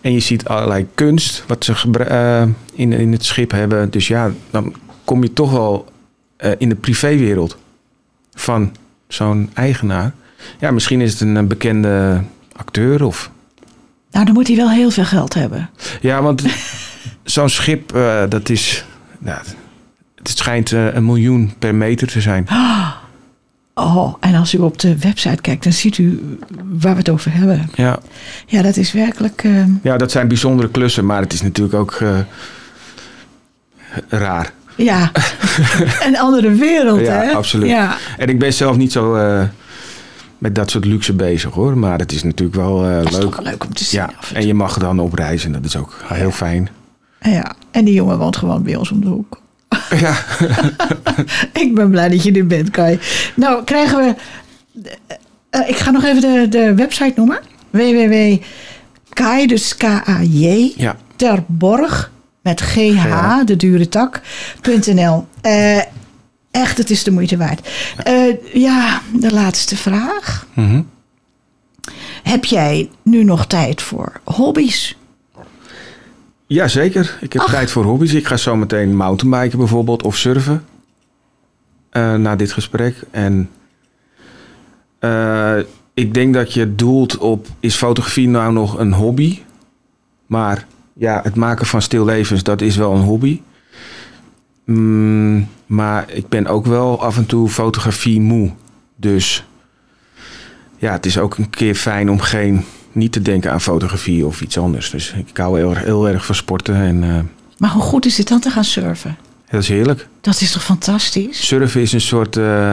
En 0.01 0.13
je 0.13 0.19
ziet 0.19 0.47
allerlei 0.47 0.87
kunst 0.95 1.43
wat 1.47 1.65
ze 1.65 1.73
eh, 2.07 2.41
in, 2.73 2.93
in 2.93 3.11
het 3.11 3.25
schip 3.25 3.51
hebben. 3.51 3.89
Dus 3.89 4.07
ja, 4.07 4.31
dan 4.49 4.75
kom 5.05 5.23
je 5.23 5.33
toch 5.33 5.51
wel 5.51 5.91
eh, 6.37 6.51
in 6.57 6.69
de 6.69 6.75
privéwereld 6.75 7.57
van 8.33 8.75
zo'n 9.07 9.49
eigenaar. 9.53 10.13
Ja, 10.59 10.71
misschien 10.71 11.01
is 11.01 11.11
het 11.11 11.21
een, 11.21 11.37
eh, 11.37 11.43
bekende 11.43 12.21
acteur 12.55 13.03
of... 13.03 13.31
Nou, 14.11 14.25
dan 14.25 14.33
moet 14.33 14.47
hij 14.47 14.55
wel 14.55 14.69
heel 14.69 14.91
veel 14.91 15.05
geld 15.05 15.33
hebben. 15.33 15.69
Ja, 16.01 16.21
want 16.21 16.43
zo'n 17.23 17.49
schip, 17.49 17.95
eh, 17.95 18.23
dat 18.29 18.49
is... 18.49 18.85
Nou, 19.19 19.39
het 20.15 20.29
schijnt 20.37 20.71
eh, 20.71 20.93
een 20.93 21.05
miljoen 21.05 21.53
per 21.59 21.75
meter 21.75 22.07
te 22.07 22.21
zijn. 22.21 22.47
Oh, 23.73 24.15
en 24.19 24.35
als 24.35 24.53
u 24.53 24.57
op 24.57 24.79
de 24.79 24.97
website 24.97 25.41
kijkt, 25.41 25.63
dan 25.63 25.73
ziet 25.73 25.97
u 25.97 26.37
waar 26.63 26.91
we 26.93 26.99
het 26.99 27.09
over 27.09 27.33
hebben. 27.33 27.69
Ja, 27.75 27.99
Ja, 28.45 28.61
dat 28.61 28.77
is 28.77 28.91
werkelijk. 28.91 29.43
eh, 29.43 29.63
ja 29.83 29.97
dat 29.97 30.11
zijn 30.11 30.27
bijzondere 30.27 30.69
klussen, 30.69 31.05
maar 31.05 31.21
het 31.21 31.33
is 31.33 31.41
natuurlijk 31.41 31.75
ook 31.75 32.01
raar. 34.09 34.51
ja, 34.75 35.11
een 36.07 36.17
andere 36.17 36.51
wereld, 36.51 36.99
Ja, 36.99 37.13
hè? 37.21 37.31
absoluut. 37.31 37.69
Ja, 37.69 37.97
En 38.17 38.27
ik 38.27 38.39
ben 38.39 38.53
zelf 38.53 38.77
niet 38.77 38.91
zo 38.91 39.15
met 40.39 40.55
dat 40.55 40.69
soort 40.69 40.85
luxe 40.85 41.13
bezig 41.13 41.51
hoor. 41.53 41.77
Maar 41.77 41.99
het 41.99 42.11
is 42.11 42.23
natuurlijk 42.23 42.57
wel 42.57 42.85
eh, 42.85 43.03
is 43.03 43.11
leuk. 43.11 43.21
toch 43.21 43.41
leuk 43.41 43.65
om 43.65 43.73
te 43.73 43.83
zien. 43.83 43.99
Ja, 43.99 44.09
af 44.19 44.29
en 44.31 44.35
en 44.35 44.47
je 44.47 44.53
mag 44.53 44.77
dan 44.77 44.99
op 44.99 45.13
reis 45.13 45.45
en 45.45 45.51
dat 45.51 45.65
is 45.65 45.75
ook 45.77 45.97
heel 46.03 46.31
fijn. 46.31 46.69
ja, 47.21 47.55
en 47.71 47.85
die 47.85 47.93
jongen 47.93 48.17
woont 48.17 48.37
gewoon 48.37 48.63
bij 48.63 48.75
ons 48.75 48.91
om 48.91 49.01
de 49.01 49.07
hoek. 49.07 49.41
Ja, 49.99 50.13
Ik 51.63 51.75
ben 51.75 51.89
blij 51.89 52.09
dat 52.09 52.23
je 52.23 52.31
er 52.31 52.47
bent, 52.47 52.69
Kai. 52.69 52.99
Nou, 53.35 53.63
krijgen 53.63 53.97
we... 53.97 54.15
eh, 55.49 55.69
ik 55.69 55.75
ga 55.75 55.91
nog 55.91 56.03
even 56.03 56.21
de, 56.21 56.47
de 56.49 56.73
website 56.75 57.13
noemen. 57.15 57.39
www.kai, 57.69 59.47
dus 59.47 59.75
K-A-J, 59.77 60.73
ja. 60.75 60.95
terborg, 61.15 62.11
met 62.41 62.61
GH, 62.61 63.35
de 63.45 63.55
dure 63.55 63.89
tak.nl. 63.89 65.27
Eh, 65.41 65.77
echt, 66.59 66.77
het 66.77 66.89
is 66.89 67.03
de 67.03 67.11
moeite 67.11 67.37
waard. 67.37 67.67
Eh, 68.03 68.53
ja, 68.53 69.01
de 69.13 69.33
laatste 69.33 69.75
vraag. 69.77 70.47
Mhm. 70.53 70.81
Heb 72.23 72.45
jij 72.45 72.89
nu 73.03 73.23
nog 73.23 73.45
tijd 73.47 73.81
voor 73.81 74.19
hobby's? 74.23 74.97
ja, 76.47 76.67
zeker. 76.67 77.17
Ik 77.21 77.33
heb 77.33 77.41
Ach. 77.41 77.49
tijd 77.49 77.71
voor 77.71 77.83
hobby's. 77.83 78.13
Ik 78.13 78.27
ga 78.27 78.37
zo 78.37 78.55
meteen 78.55 78.95
mountainbiken 78.95 79.57
bijvoorbeeld 79.57 80.03
of 80.03 80.17
surfen. 80.17 80.65
eh, 81.89 82.15
na 82.15 82.35
dit 82.35 82.51
gesprek. 82.51 82.95
En 83.11 83.49
eh, 84.99 85.57
ik 85.93 86.13
denk 86.13 86.33
dat 86.33 86.53
je 86.53 86.75
doelt 86.75 87.17
op... 87.17 87.47
Is 87.59 87.75
fotografie 87.75 88.27
nou 88.27 88.53
nog 88.53 88.77
een 88.79 88.93
hobby? 88.93 89.39
Maar 90.25 90.65
ja, 90.93 91.19
het 91.23 91.35
maken 91.35 91.65
van 91.65 91.81
stillevens, 91.81 92.43
dat 92.43 92.61
is 92.61 92.75
wel 92.75 92.93
een 92.93 93.01
hobby. 93.01 93.41
Mm, 94.69 95.47
maar 95.65 96.05
ik 96.11 96.27
ben 96.27 96.47
ook 96.47 96.65
wel 96.65 97.01
af 97.01 97.17
en 97.17 97.25
toe 97.25 97.49
fotografie 97.49 98.21
moe. 98.21 98.51
Dus 98.95 99.45
ja, 100.77 100.91
het 100.91 101.05
is 101.05 101.17
ook 101.17 101.37
een 101.37 101.49
keer 101.49 101.75
fijn 101.75 102.09
om 102.09 102.19
geen, 102.19 102.65
niet 102.91 103.11
te 103.11 103.21
denken 103.21 103.51
aan 103.51 103.61
fotografie 103.61 104.25
of 104.25 104.41
iets 104.41 104.57
anders. 104.57 104.89
Dus 104.89 105.13
ik 105.27 105.37
hou 105.37 105.57
heel, 105.57 105.69
erg- 105.69 105.83
heel 105.83 106.07
erg 106.09 106.25
van 106.25 106.35
sporten 106.35 106.75
en 106.75 107.03
eh, 107.03 107.19
Maar 107.57 107.69
hoe 107.69 107.81
goed 107.81 108.05
is 108.05 108.17
het 108.17 108.27
dan 108.27 108.39
te 108.39 108.49
gaan 108.49 108.63
surfen? 108.63 109.17
dat 109.49 109.61
is 109.61 109.67
heerlijk. 109.69 110.07
Dat 110.21 110.41
is 110.41 110.51
toch 110.51 110.63
fantastisch? 110.63 111.47
Surfen 111.47 111.81
is 111.81 111.91
een 111.91 112.01
soort, 112.01 112.37
eh, 112.37 112.71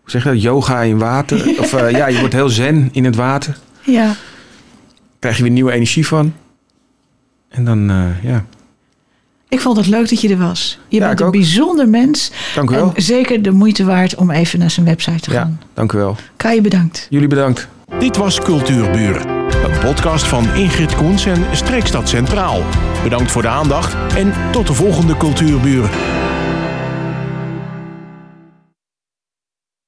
hoe 0.00 0.10
zeg 0.10 0.24
je 0.24 0.28
dat, 0.30 0.42
yoga 0.42 0.80
in 0.82 0.98
water. 0.98 1.46
Of 1.60 1.72
eh, 1.72 1.90
ja, 1.90 2.06
je 2.06 2.18
wordt 2.18 2.34
heel 2.34 2.48
zen 2.48 2.88
in 2.92 3.04
het 3.04 3.16
water. 3.16 3.58
Ja. 3.82 4.14
Krijg 5.18 5.36
je 5.36 5.42
weer 5.42 5.52
nieuwe 5.52 5.72
energie 5.72 6.06
van. 6.06 6.34
En 7.48 7.64
dan, 7.64 7.86
ja, 8.22 8.44
Ik 9.54 9.60
vond 9.60 9.76
het 9.76 9.86
leuk 9.86 10.08
dat 10.08 10.20
je 10.20 10.28
er 10.28 10.38
was. 10.38 10.78
Je 10.88 10.98
Ja, 10.98 11.06
bent 11.06 11.20
een 11.20 11.26
ook. 11.26 11.32
bijzonder 11.32 11.88
mens. 11.88 12.30
dank 12.54 12.70
u 12.70 12.74
wel. 12.74 12.92
En 12.94 13.02
zeker 13.02 13.42
de 13.42 13.50
moeite 13.50 13.84
waard 13.84 14.14
om 14.14 14.30
even 14.30 14.58
naar 14.58 14.70
zijn 14.70 14.86
website 14.86 15.20
te 15.20 15.30
Ja, 15.30 15.38
gaan. 15.40 15.60
dank 15.74 15.92
u 15.92 15.98
wel. 15.98 16.16
Kai, 16.36 16.60
bedankt. 16.60 17.06
Jullie 17.10 17.28
bedankt. 17.28 17.68
Dit 17.98 18.16
was 18.16 18.40
Cultuurburen, 18.40 19.28
een 19.64 19.78
podcast 19.80 20.24
van 20.24 20.54
Ingrid 20.54 20.94
Koens 20.94 21.26
en 21.26 21.44
Streekstad 21.52 22.08
Centraal. 22.08 22.62
Bedankt 23.02 23.30
voor 23.30 23.42
de 23.42 23.48
aandacht 23.48 23.96
en 24.16 24.32
tot 24.52 24.66
de 24.66 24.74
volgende 24.74 25.16
Cultuurburen. 25.16 25.90